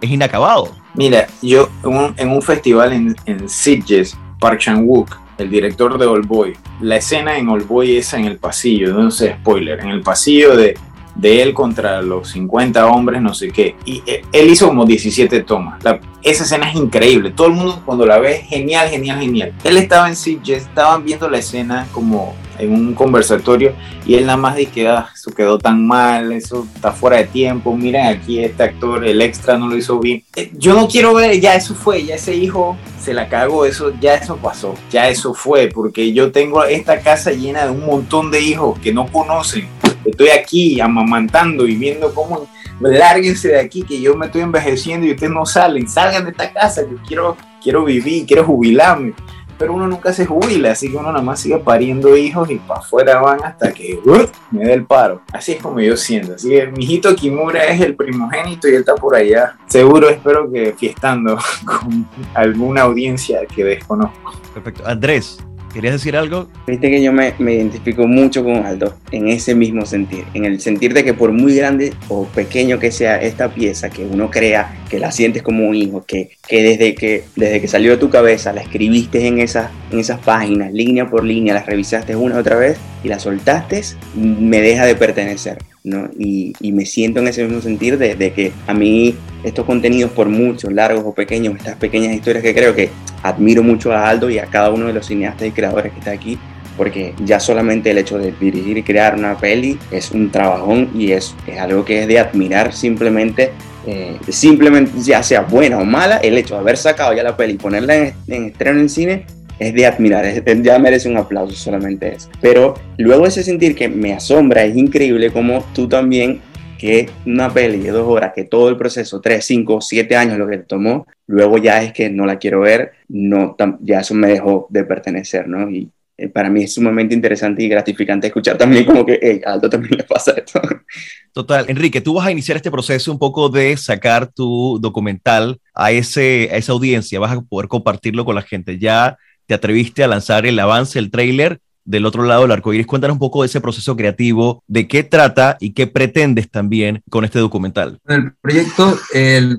[0.00, 0.70] es inacabado.
[0.94, 1.68] Mira, yo
[2.16, 7.36] en un, festival en, en Sitges, Park Chan-wook, el director de All Boy, la escena
[7.36, 10.78] en All Boy es en el pasillo, no sé, spoiler, en el pasillo de
[11.16, 13.76] de él contra los 50 hombres, no sé qué.
[13.84, 15.80] Y eh, él hizo como 17 tomas.
[16.22, 17.30] esa escena es increíble.
[17.30, 19.52] Todo el mundo cuando la ve, genial, genial, genial.
[19.64, 23.74] Él estaba en Sitges, estaban viendo la escena como en un conversatorio
[24.06, 27.76] y él nada más dice ah, eso quedó tan mal, eso está fuera de tiempo,
[27.76, 30.24] miren aquí este actor, el extra no lo hizo bien.
[30.36, 33.92] Eh, yo no quiero ver, ya eso fue, ya ese hijo se la cagó, eso
[34.00, 38.30] ya eso pasó, ya eso fue, porque yo tengo esta casa llena de un montón
[38.30, 39.68] de hijos que no conocen.
[40.06, 42.48] Estoy aquí amamantando y viendo cómo
[42.80, 46.52] lárguense de aquí que yo me estoy envejeciendo y ustedes no salen, salgan de esta
[46.52, 49.14] casa, yo quiero quiero vivir, quiero jubilarme
[49.58, 52.80] pero uno nunca se jubila, así que uno nada más sigue pariendo hijos y para
[52.80, 55.22] afuera van hasta que uh, me dé el paro.
[55.32, 56.34] Así es como yo siento.
[56.34, 59.56] Así que mi hijito Kimura es el primogénito y él está por allá.
[59.66, 64.34] Seguro espero que fiestando con alguna audiencia que desconozco.
[64.52, 64.86] Perfecto.
[64.86, 65.38] Andrés,
[65.76, 66.48] ¿Querías decir algo?
[66.66, 70.58] Viste que yo me, me, identifico mucho con Aldo en ese mismo sentir, en el
[70.58, 74.74] sentir de que por muy grande o pequeño que sea esta pieza que uno crea,
[74.88, 78.10] que la sientes como un hijo, que, que, desde, que desde que salió de tu
[78.10, 82.38] cabeza la escribiste en, esas en esas páginas, línea por línea, las revisaste una y
[82.38, 83.82] otra vez y la soltaste,
[84.14, 85.58] me deja de pertenecer.
[85.84, 86.10] ¿no?
[86.18, 89.14] Y, y, me siento en ese mismo sentir de, de, que a mí
[89.44, 92.90] estos contenidos, por muchos, largos o pequeños, estas pequeñas historias que creo que
[93.22, 96.10] admiro mucho a Aldo y a cada uno de los cineastas y creadores que está
[96.10, 96.38] aquí,
[96.76, 101.12] porque ya solamente el hecho de dirigir y crear una peli es un trabajón y
[101.12, 103.52] es, es algo que es de admirar simplemente.
[103.86, 107.54] Eh, simplemente ya sea buena o mala, el hecho de haber sacado ya la peli
[107.54, 109.26] y ponerla en, en estreno en cine
[109.58, 110.26] es de admirar,
[110.62, 112.28] ya merece un aplauso solamente eso.
[112.40, 116.40] Pero luego ese sentir que me asombra, es increíble como tú también,
[116.78, 120.46] que una peli de dos horas, que todo el proceso, tres, cinco, siete años lo
[120.46, 124.28] que te tomó, luego ya es que no la quiero ver, no, ya eso me
[124.28, 125.70] dejó de pertenecer, ¿no?
[125.70, 129.52] Y eh, para mí es sumamente interesante y gratificante escuchar también como que, hey, a
[129.52, 130.60] Aldo también le pasa esto.
[131.32, 131.66] Total.
[131.68, 136.48] Enrique, tú vas a iniciar este proceso un poco de sacar tu documental a, ese,
[136.50, 138.78] a esa audiencia, vas a poder compartirlo con la gente.
[138.78, 142.86] Ya te atreviste a lanzar el avance, el trailer del otro lado del arco iris.
[142.86, 147.24] Cuéntanos un poco de ese proceso creativo, de qué trata y qué pretendes también con
[147.24, 147.98] este documental.
[148.08, 148.98] El proyecto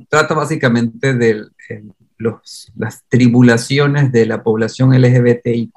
[0.10, 1.46] trata básicamente de
[2.76, 5.72] las tribulaciones de la población LGBTIQ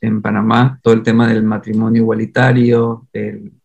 [0.00, 3.08] en Panamá, todo el tema del matrimonio igualitario,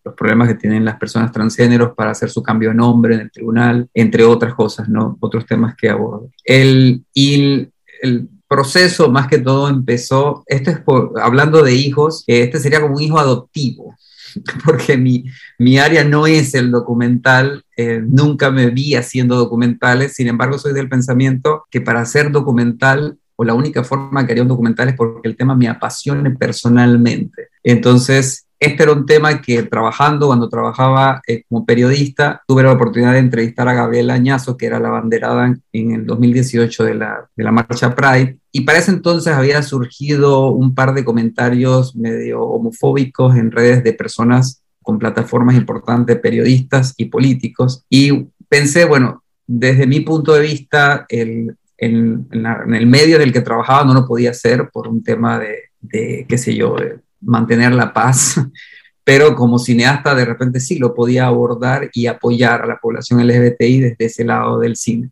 [0.04, 3.32] los problemas que tienen las personas transgéneros para hacer su cambio de nombre en el
[3.32, 5.18] tribunal, entre otras cosas, ¿no?
[5.20, 6.30] Otros temas que abordo.
[6.44, 7.70] El, y
[8.02, 10.80] el proceso más que todo empezó, esto es
[11.22, 13.96] hablando de hijos, este sería como un hijo adoptivo,
[14.66, 15.26] porque mi,
[15.58, 20.74] mi área no es el documental, eh, nunca me vi haciendo documentales, sin embargo soy
[20.74, 24.96] del pensamiento que para hacer documental o la única forma que haría un documental es
[24.96, 27.48] porque el tema me apasione personalmente.
[27.64, 33.14] Entonces, este era un tema que trabajando, cuando trabajaba eh, como periodista, tuve la oportunidad
[33.14, 37.44] de entrevistar a Gabriela Añazo, que era la banderada en el 2018 de la, de
[37.44, 38.38] la marcha Pride.
[38.52, 43.94] Y para ese entonces había surgido un par de comentarios medio homofóbicos en redes de
[43.94, 47.86] personas con plataformas importantes, periodistas y políticos.
[47.90, 53.86] Y pensé, bueno, desde mi punto de vista, en, el medio en el que trabajaba
[53.86, 57.94] no lo podía hacer por un tema de, de qué sé yo, de mantener la
[57.94, 58.36] paz,
[59.04, 63.80] pero como cineasta de repente sí lo podía abordar y apoyar a la población LGBTI
[63.80, 65.10] desde ese lado del cine.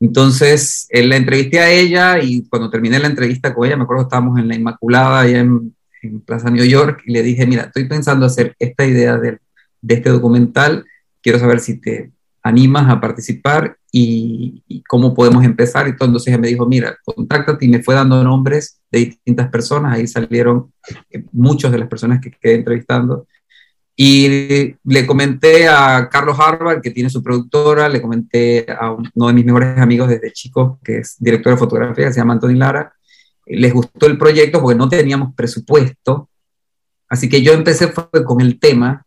[0.00, 4.02] Entonces, él la entrevisté a ella y cuando terminé la entrevista con ella, me acuerdo
[4.02, 5.74] que estábamos en la Inmaculada, allá en,
[6.26, 9.38] Plaza New York, y le dije, mira, estoy pensando hacer esta idea de,
[9.80, 10.84] de este documental,
[11.22, 12.12] quiero saber si te
[12.44, 15.86] animas a participar y, cómo podemos empezar.
[15.86, 19.94] Y entonces ella me dijo, mira, contáctate y me fue dando nombres de distintas personas.
[19.94, 20.72] Ahí salieron
[21.10, 23.26] eh, muchas de las personas que quedé entrevistando.
[23.96, 29.32] Y le comenté a Carlos Harvard, que tiene su productora, le comenté a uno de
[29.32, 32.92] mis mejores amigos desde chico, que es director de fotografía, se llama Anthony Lara.
[33.46, 36.28] Les gustó el proyecto porque no teníamos presupuesto.
[37.08, 37.92] Así que yo empecé
[38.26, 39.03] con el tema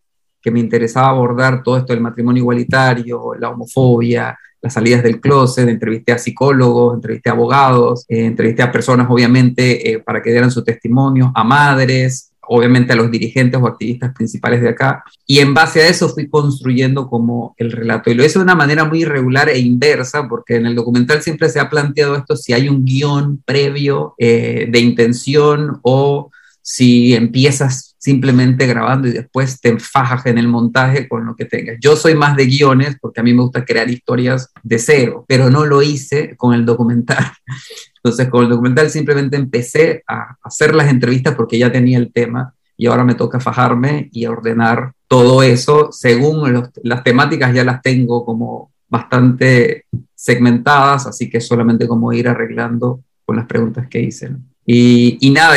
[0.48, 5.68] que me interesaba abordar todo esto del matrimonio igualitario, la homofobia, las salidas del closet,
[5.68, 10.50] entrevisté a psicólogos, entrevisté a abogados, eh, entrevisté a personas obviamente eh, para que dieran
[10.50, 15.04] su testimonio, a madres, obviamente a los dirigentes o activistas principales de acá.
[15.26, 18.10] Y en base a eso fui construyendo como el relato.
[18.10, 21.50] Y lo hice de una manera muy irregular e inversa, porque en el documental siempre
[21.50, 26.32] se ha planteado esto, si hay un guion previo eh, de intención o
[26.62, 31.78] si empiezas simplemente grabando y después te enfajas en el montaje con lo que tengas.
[31.82, 35.50] Yo soy más de guiones porque a mí me gusta crear historias de cero, pero
[35.50, 37.26] no lo hice con el documental.
[38.04, 42.54] Entonces con el documental simplemente empecé a hacer las entrevistas porque ya tenía el tema
[42.78, 48.24] y ahora me toca fajarme y ordenar todo eso, según las temáticas ya las tengo
[48.26, 54.32] como bastante segmentadas, así que solamente como ir arreglando con las preguntas que hice.
[54.66, 55.56] Y, y, nada,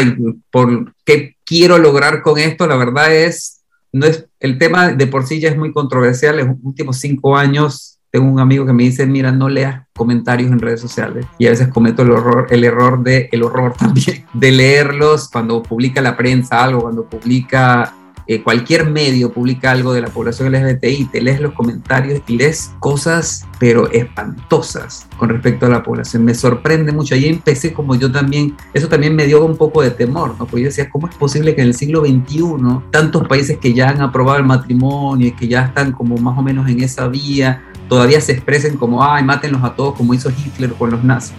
[0.50, 5.26] por qué quiero lograr con esto, la verdad es, no es, el tema de por
[5.26, 8.84] sí ya es muy controversial, en los últimos cinco años tengo un amigo que me
[8.84, 11.26] dice, mira, no leas comentarios en redes sociales.
[11.38, 15.60] Y a veces cometo el, horror, el error de, el horror también, de leerlos cuando
[15.60, 17.94] publica la prensa algo, cuando publica
[18.32, 22.70] eh, cualquier medio publica algo de la población LGBTI, te lees los comentarios y lees
[22.78, 26.24] cosas, pero espantosas con respecto a la población.
[26.24, 27.16] Me sorprende mucho.
[27.16, 30.46] Ahí empecé como yo también, eso también me dio un poco de temor, ¿no?
[30.46, 32.44] Porque yo decía, ¿cómo es posible que en el siglo XXI
[32.92, 36.42] tantos países que ya han aprobado el matrimonio y que ya están como más o
[36.42, 40.72] menos en esa vía, todavía se expresen como, ay, mátenlos a todos, como hizo Hitler
[40.74, 41.34] con los nazis,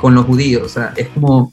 [0.00, 0.62] con los judíos?
[0.62, 1.52] O sea, es como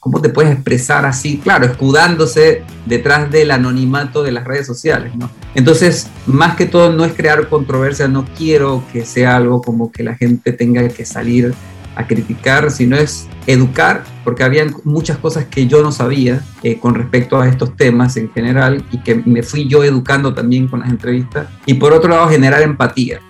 [0.00, 1.38] ¿Cómo te puedes expresar así?
[1.38, 5.30] Claro, escudándose detrás del anonimato de las redes sociales, ¿no?
[5.54, 10.02] Entonces, más que todo, no es crear controversia, no quiero que sea algo como que
[10.02, 11.54] la gente tenga que salir
[11.94, 16.94] a criticar, sino es educar, porque había muchas cosas que yo no sabía eh, con
[16.94, 20.90] respecto a estos temas en general y que me fui yo educando también con las
[20.90, 21.48] entrevistas.
[21.66, 23.20] Y por otro lado, generar empatía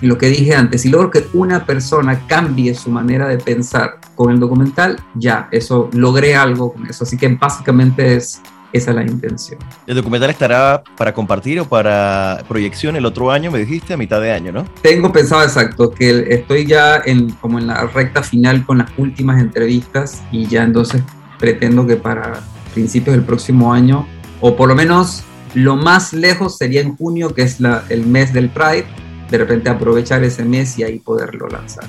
[0.00, 4.32] lo que dije antes, si logro que una persona cambie su manera de pensar con
[4.32, 7.04] el documental, ya, eso logré algo con eso.
[7.04, 8.40] Así que básicamente es
[8.72, 9.58] esa la intención.
[9.86, 14.20] ¿El documental estará para compartir o para proyección el otro año, me dijiste, a mitad
[14.20, 14.64] de año, no?
[14.82, 19.40] Tengo pensado exacto, que estoy ya en, como en la recta final con las últimas
[19.40, 21.02] entrevistas y ya entonces
[21.38, 22.40] pretendo que para
[22.74, 24.06] principios del próximo año,
[24.40, 25.22] o por lo menos
[25.54, 28.84] lo más lejos sería en junio, que es la, el mes del Pride,
[29.30, 31.86] de repente aprovechar ese mes y ahí poderlo lanzar.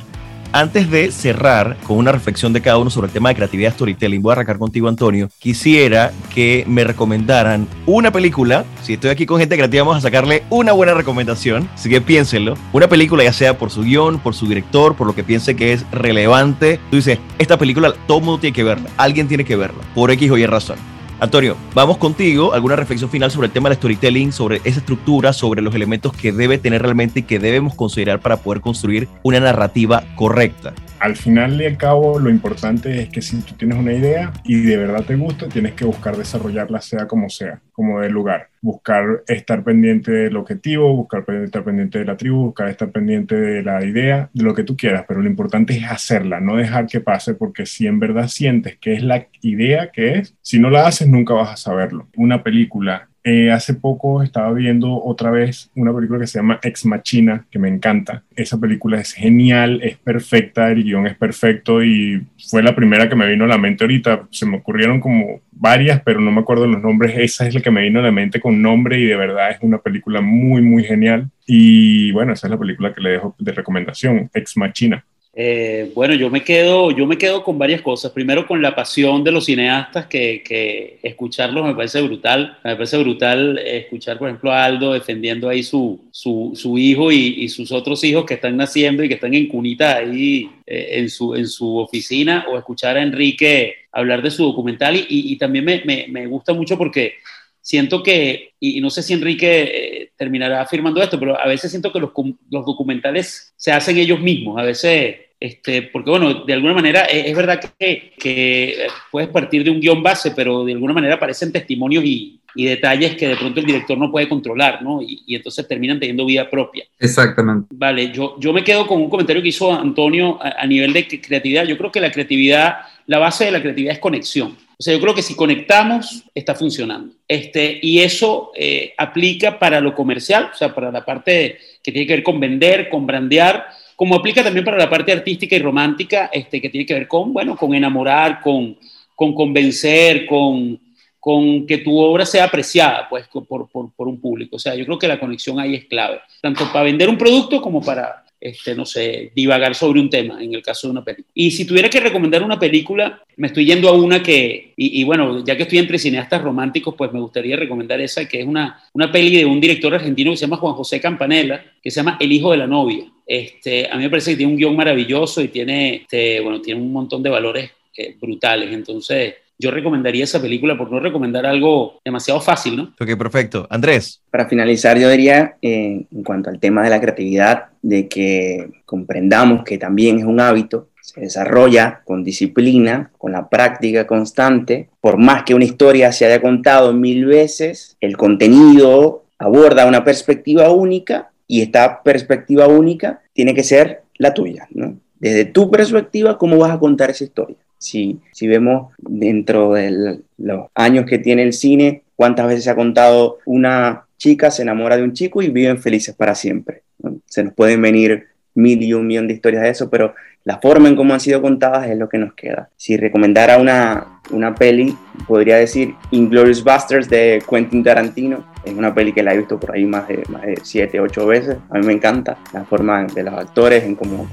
[0.54, 4.22] Antes de cerrar con una reflexión de cada uno sobre el tema de creatividad storytelling,
[4.22, 5.30] voy a arrancar contigo, Antonio.
[5.40, 8.64] Quisiera que me recomendaran una película.
[8.82, 11.70] Si estoy aquí con gente creativa, vamos a sacarle una buena recomendación.
[11.76, 12.56] Así que piénsenlo.
[12.72, 15.74] Una película, ya sea por su guion, por su director, por lo que piense que
[15.74, 16.80] es relevante.
[16.90, 18.90] Tú dices, esta película todo mundo tiene que verla.
[18.96, 19.84] Alguien tiene que verla.
[19.94, 20.97] Por X o Y razón.
[21.20, 22.54] Antonio, vamos contigo.
[22.54, 26.32] ¿Alguna reflexión final sobre el tema del storytelling, sobre esa estructura, sobre los elementos que
[26.32, 30.74] debe tener realmente y que debemos considerar para poder construir una narrativa correcta?
[31.00, 34.62] Al final y al cabo lo importante es que si tú tienes una idea y
[34.62, 38.50] de verdad te gusta, tienes que buscar desarrollarla sea como sea, como del lugar.
[38.62, 43.64] Buscar estar pendiente del objetivo, buscar estar pendiente de la tribu, buscar estar pendiente de
[43.64, 47.00] la idea, de lo que tú quieras, pero lo importante es hacerla, no dejar que
[47.00, 50.88] pase, porque si en verdad sientes que es la idea que es, si no la
[50.88, 52.08] haces nunca vas a saberlo.
[52.16, 56.86] Una película eh, hace poco estaba viendo otra vez una película que se llama Ex
[56.86, 58.24] Machina, que me encanta.
[58.34, 63.18] Esa película es genial, es perfecta, el guion es perfecto y fue la primera que
[63.18, 64.30] me vino a la mente ahorita.
[64.32, 67.16] Se me ocurrieron como varias, pero no me acuerdo los nombres.
[67.18, 69.58] Esa es la que me vino a la mente con nombre y de verdad es
[69.60, 71.30] una película muy, muy genial.
[71.46, 75.04] Y bueno, esa es la película que le dejo de recomendación, Ex Machina.
[75.40, 78.12] Eh, bueno, yo me, quedo, yo me quedo con varias cosas.
[78.12, 82.58] Primero con la pasión de los cineastas, que, escucharlos me parece brutal.
[82.64, 87.72] Me parece brutal escuchar, por ejemplo, a Aldo defendiendo ahí su, su, hijo y, sus
[87.72, 91.48] otros hijos que están naciendo y que están en cunita ahí eh, en, su, en
[91.48, 94.96] su oficina, o escuchar a Enrique hablar de su documental.
[95.08, 97.14] Y, también me, me, me, gusta mucho porque
[97.62, 101.94] siento que, y, no sé si Enrique eh, terminará afirmando esto, pero a veces siento
[101.94, 102.10] que los,
[102.50, 104.58] los documentales se hacen ellos mismos.
[104.60, 109.70] A veces este, porque bueno, de alguna manera es, verdad que, que, puedes partir de
[109.70, 113.60] un guion base, pero de alguna manera aparecen testimonios y, y detalles que de pronto
[113.60, 115.02] el director no puede controlar, ¿no?
[115.02, 116.86] Y, y, entonces terminan teniendo vida propia.
[117.00, 117.68] Exactamente.
[117.72, 121.08] Vale, yo, yo me quedo con un comentario que hizo Antonio a, a nivel de
[121.08, 121.66] creatividad.
[121.66, 124.58] Yo creo que la creatividad, la base de la creatividad es conexión.
[124.80, 127.16] O sea, yo creo que si conectamos, está funcionando.
[127.28, 132.06] Este, y eso eh, aplica para lo comercial, o sea, para la parte que tiene
[132.06, 133.68] que ver con vender, con brandear,
[133.98, 137.34] como aplica también para la parte artística y romántica, este, que tiene que ver con,
[137.34, 138.78] bueno, con enamorar, con,
[139.16, 140.80] con convencer, con,
[141.20, 144.58] con que tu obra sea apreciada pues, por, por, por, un público.
[144.58, 147.60] O sea, yo creo que la conexión ahí es clave, tanto para vender un producto
[147.60, 151.28] como para, este, no sé, divagar sobre un tema, en el caso de una película.
[151.34, 155.44] Y si tuviera que recomendar una película, me estoy yendo a una que, y, bueno,
[155.44, 159.12] ya que estoy entre cineastas románticos, pues me gustaría recomendar esa, que es una, una
[159.12, 162.32] peli de un director argentino que se llama Juan José Campanella, que se llama El
[162.32, 163.06] hijo de la novia.
[163.26, 166.80] Este, a mí me parece que tiene un guion maravilloso y tiene, este, bueno, tiene
[166.80, 168.72] un montón de valores eh, brutales.
[168.72, 172.94] Entonces, yo recomendaría esa película por no recomendar algo demasiado fácil, ¿no?
[173.00, 173.68] Ok, perfecto.
[173.70, 174.22] Andrés.
[174.30, 179.64] Para finalizar, yo diría, eh, en cuanto al tema de la creatividad, de que comprendamos
[179.64, 184.90] que también es un hábito, se desarrolla con disciplina, con la práctica constante.
[185.00, 190.70] Por más que una historia se haya contado mil veces, el contenido aborda una perspectiva
[190.70, 194.98] única y esta perspectiva única tiene que ser la tuya, ¿no?
[195.20, 197.58] Desde tu perspectiva, ¿cómo vas a contar esa historia?
[197.78, 202.76] Si, si vemos dentro de los años que tiene el cine, cuántas veces se ha
[202.76, 206.84] contado una chica se enamora de un chico y viven felices para siempre.
[207.26, 210.90] Se nos pueden venir mil y un millón de historias de eso, pero la forma
[210.90, 212.70] en cómo han sido contadas es lo que nos queda.
[212.76, 214.96] Si recomendara una, una peli,
[215.28, 218.46] podría decir Inglorious Busters de Quentin Tarantino.
[218.64, 221.26] Es una peli que la he visto por ahí más de, más de siete, ocho
[221.26, 221.58] veces.
[221.70, 224.28] A mí me encanta la forma de los actores, en cómo,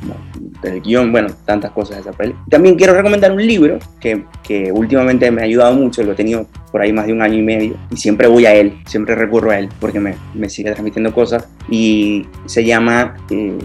[0.61, 2.35] del guion, bueno, tantas cosas de esa peli.
[2.51, 6.47] También quiero recomendar un libro que, que últimamente me ha ayudado mucho, lo he tenido
[6.73, 9.53] por ahí más de un año y medio y siempre voy a él, siempre recurro
[9.53, 13.57] a él porque me, me sigue transmitiendo cosas y se llama eh,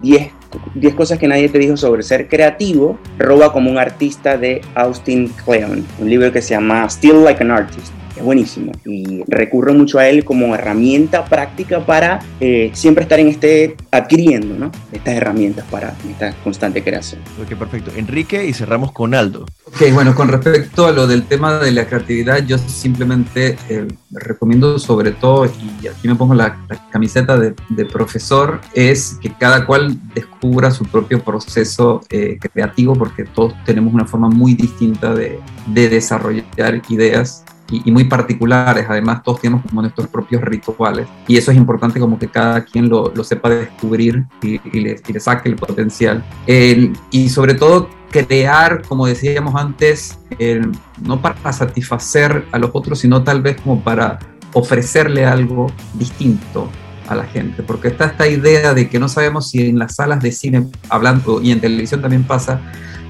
[0.00, 0.39] 10
[0.74, 5.28] 10 cosas que nadie te dijo sobre ser creativo, roba como un artista de Austin
[5.44, 9.98] Kleon, un libro que se llama Still Like an Artist es buenísimo y recurro mucho
[9.98, 14.70] a él como herramienta práctica para eh, siempre estar en este adquiriendo ¿no?
[14.92, 17.20] estas herramientas para esta constante creación.
[17.42, 17.90] Ok, perfecto.
[17.96, 19.46] Enrique y cerramos con Aldo.
[19.66, 24.78] Ok, bueno, con respecto a lo del tema de la creatividad, yo simplemente eh, recomiendo
[24.78, 29.66] sobre todo, y aquí me pongo la, la camiseta de, de, profesor, es que cada
[29.66, 35.38] cual descubra su propio proceso eh, creativo porque todos tenemos una forma muy distinta de,
[35.66, 38.86] de desarrollar ideas y, muy particulares.
[38.88, 41.06] Además, todos tenemos como nuestros propios rituales.
[41.26, 45.00] Y eso es importante como que cada quien lo, lo sepa descubrir y, y, le,
[45.06, 46.24] y, le, saque el potencial.
[46.46, 52.98] El, y sobre todo crear, como decíamos antes, el, no para satisfacer a los otros,
[52.98, 54.18] sino tal vez como para
[54.52, 56.68] ofrecerle algo distinto
[57.10, 60.22] a la gente, porque está esta idea de que no sabemos si en las salas
[60.22, 62.60] de cine, hablando y en televisión también pasa,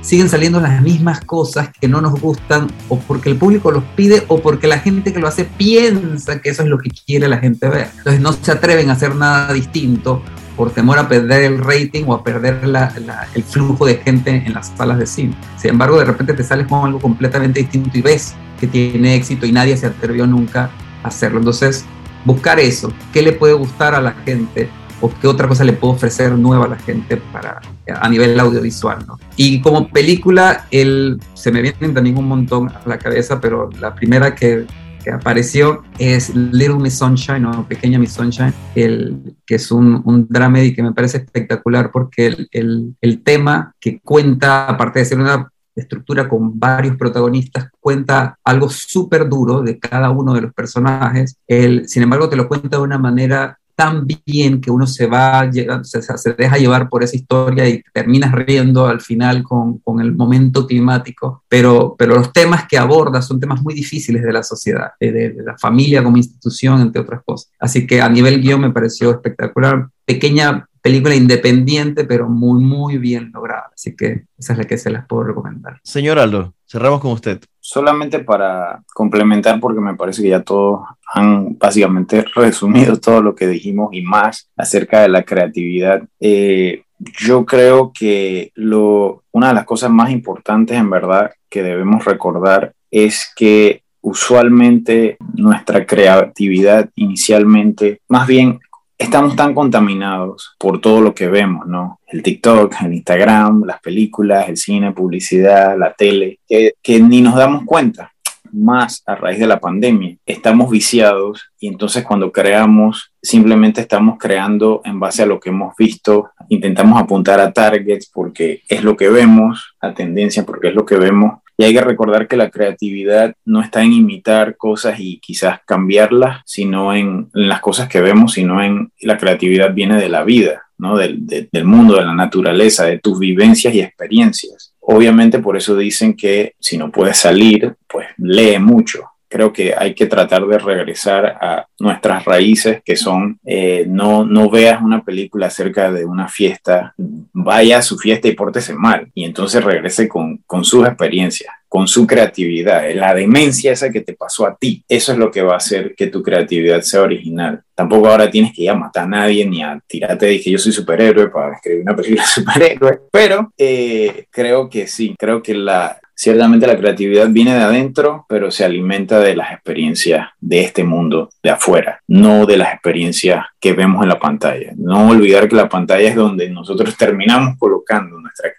[0.01, 4.25] siguen saliendo las mismas cosas que no nos gustan o porque el público los pide
[4.29, 7.39] o porque la gente que lo hace piensa que eso es lo que quiere la
[7.39, 7.89] gente ver.
[7.99, 10.23] Entonces no se atreven a hacer nada distinto
[10.57, 14.31] por temor a perder el rating o a perder la, la, el flujo de gente
[14.31, 15.35] en las salas de cine.
[15.59, 19.47] Sin embargo, de repente te sales con algo completamente distinto y ves que tiene éxito
[19.47, 20.71] y nadie se atrevió nunca
[21.03, 21.39] a hacerlo.
[21.39, 21.85] Entonces,
[22.25, 24.69] buscar eso, qué le puede gustar a la gente
[25.01, 28.99] o qué otra cosa le puedo ofrecer nueva a la gente para, a nivel audiovisual.
[29.37, 33.95] Y como película, el, se me vienen también un montón a la cabeza, pero la
[33.95, 34.67] primera que,
[35.03, 40.27] que apareció es Little Miss Sunshine o Pequeña Miss Sunshine, el, que es un, un
[40.29, 45.05] drama y que me parece espectacular porque el, el, el tema que cuenta, aparte de
[45.07, 50.55] ser una estructura con varios protagonistas, cuenta algo súper duro de cada uno de los
[50.55, 51.37] personajes.
[51.47, 55.51] El, sin embargo, te lo cuenta de una manera tan bien que uno se va,
[55.51, 60.15] se, se deja llevar por esa historia y terminas riendo al final con, con, el
[60.15, 64.91] momento climático, pero, pero los temas que aborda son temas muy difíciles de la sociedad,
[65.01, 67.53] de, de la familia como institución, entre otras cosas.
[67.59, 69.89] Así que a nivel guion me pareció espectacular.
[70.05, 73.71] Pequeña película independiente, pero muy, muy bien lograda.
[73.75, 75.81] Así que esa es la que se las puedo recomendar.
[75.83, 77.41] Señor Aldo, cerramos con usted.
[77.61, 80.81] Solamente para complementar, porque me parece que ya todos
[81.13, 86.03] han básicamente resumido todo lo que dijimos y más acerca de la creatividad.
[86.19, 92.05] Eh, yo creo que lo, una de las cosas más importantes en verdad que debemos
[92.05, 98.61] recordar es que usualmente nuestra creatividad inicialmente, más bien
[99.01, 102.01] estamos tan contaminados por todo lo que vemos, ¿no?
[102.07, 107.35] El TikTok, el Instagram, las películas, el cine, publicidad, la tele, que, que, ni nos
[107.35, 108.13] damos cuenta.
[108.53, 114.83] Más a raíz de la pandemia, estamos viciados y entonces cuando creamos, simplemente estamos creando
[114.85, 119.09] en base a lo que hemos visto, intentamos apuntar a targets porque es lo que
[119.09, 123.35] vemos, a tendencia porque es lo que vemos y hay que recordar que la creatividad
[123.45, 128.63] no está en imitar cosas y quizás cambiarlas, sino en, las cosas que vemos, sino
[128.63, 130.97] en la creatividad viene de la vida, ¿no?
[130.97, 134.73] Del, de, del mundo, de la naturaleza, de tus vivencias y experiencias.
[134.81, 139.95] Obviamente por eso dicen que si no puedes salir, pues lee mucho, creo que hay
[139.95, 145.47] que tratar de regresar a nuestras raíces, que son eh, no, no veas una película
[145.47, 150.39] acerca de una fiesta, vaya a su fiesta y pórtese mal, y entonces regrese con,
[150.47, 154.83] con sus experiencias con su creatividad, la demencia esa que te pasó a ti.
[154.89, 157.63] Eso es lo que va a hacer que tu creatividad sea original.
[157.77, 160.59] Tampoco ahora tienes que ir a matar a nadie ni a tirarte de que yo
[160.59, 165.55] soy superhéroe para escribir una película de superhéroe, pero eh, creo que sí, creo que
[165.55, 170.85] la, ciertamente la creatividad viene de adentro, pero se alimenta de las experiencias de este
[170.85, 174.75] mundo de afuera, no de las experiencias que vemos en la pantalla.
[174.77, 178.51] No olvidar que la pantalla es donde nosotros terminamos colocando nuestra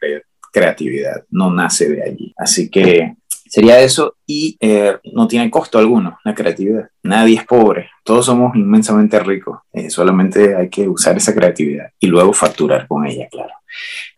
[0.52, 2.34] creatividad, no nace de allí.
[2.36, 3.14] Así que
[3.52, 6.88] Sería eso y eh, no tiene costo alguno la creatividad.
[7.04, 12.08] Nadie es pobre, todos somos inmensamente ricos, eh, solamente hay que usar esa creatividad y
[12.08, 13.52] luego facturar con ella, claro.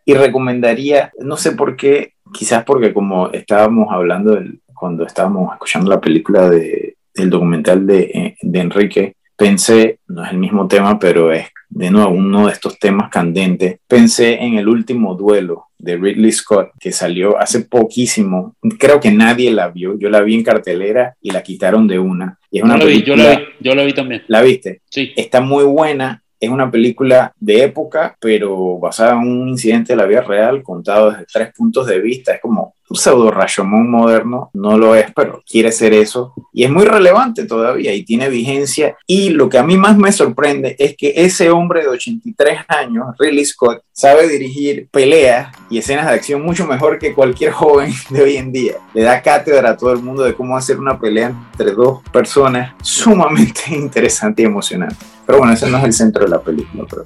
[0.06, 4.42] Y recomendaría, no sé por qué, quizás porque como estábamos hablando
[4.74, 10.32] cuando estábamos escuchando la película de, del documental de, eh, de Enrique, pensé, no es
[10.32, 14.68] el mismo tema, pero es de nuevo uno de estos temas candentes, pensé en el
[14.68, 18.56] último duelo de Ridley Scott que salió hace poquísimo.
[18.80, 19.98] Creo que nadie la vio.
[20.00, 22.40] Yo la vi en cartelera y la quitaron de una.
[22.50, 24.24] Y es una yo, la vi, yo la vi, yo la vi también.
[24.28, 24.82] ¿La viste?
[24.90, 25.12] Sí.
[25.16, 26.23] Está muy buena.
[26.44, 31.12] Es una película de época, pero basada en un incidente de la vida real, contado
[31.12, 32.34] desde tres puntos de vista.
[32.34, 36.36] Es como un pseudo Rashomon moderno, no lo es, pero quiere ser eso.
[36.54, 38.96] Y es muy relevante todavía y tiene vigencia.
[39.08, 43.08] Y lo que a mí más me sorprende es que ese hombre de 83 años,
[43.18, 48.22] Ridley Scott, sabe dirigir peleas y escenas de acción mucho mejor que cualquier joven de
[48.22, 48.76] hoy en día.
[48.94, 52.76] Le da cátedra a todo el mundo de cómo hacer una pelea entre dos personas
[52.84, 55.04] sumamente interesante y emocionante.
[55.26, 57.06] Pero bueno, ese no es el centro de la película, pero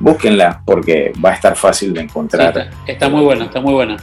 [0.00, 2.54] búsquenla porque va a estar fácil de encontrar.
[2.54, 3.96] Sí, está, está muy buena, está muy buena.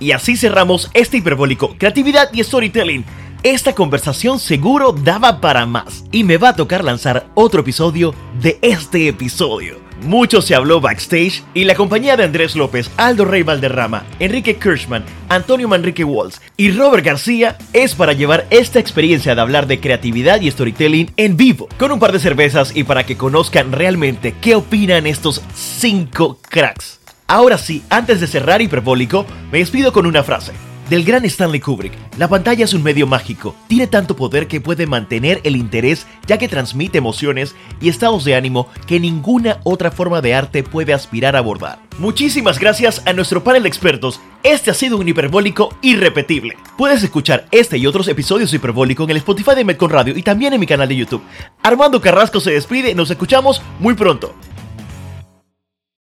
[0.00, 3.04] Y así cerramos este hiperbólico creatividad y storytelling.
[3.42, 8.58] Esta conversación seguro daba para más y me va a tocar lanzar otro episodio de
[8.60, 9.86] este episodio.
[10.02, 15.04] Mucho se habló backstage y la compañía de Andrés López, Aldo Rey Valderrama, Enrique Kirschman,
[15.28, 20.40] Antonio Manrique Walls y Robert García es para llevar esta experiencia de hablar de creatividad
[20.40, 24.54] y storytelling en vivo, con un par de cervezas y para que conozcan realmente qué
[24.54, 27.00] opinan estos cinco cracks.
[27.28, 30.52] Ahora sí, antes de cerrar Hiperbólico, me despido con una frase.
[30.88, 34.86] Del gran Stanley Kubrick, la pantalla es un medio mágico, tiene tanto poder que puede
[34.86, 40.20] mantener el interés ya que transmite emociones y estados de ánimo que ninguna otra forma
[40.20, 41.80] de arte puede aspirar a abordar.
[41.98, 46.56] Muchísimas gracias a nuestro panel de expertos, este ha sido un hiperbólico irrepetible.
[46.78, 50.22] Puedes escuchar este y otros episodios de hiperbólico en el Spotify de Metcon Radio y
[50.22, 51.24] también en mi canal de YouTube.
[51.64, 54.36] Armando Carrasco se despide, nos escuchamos muy pronto.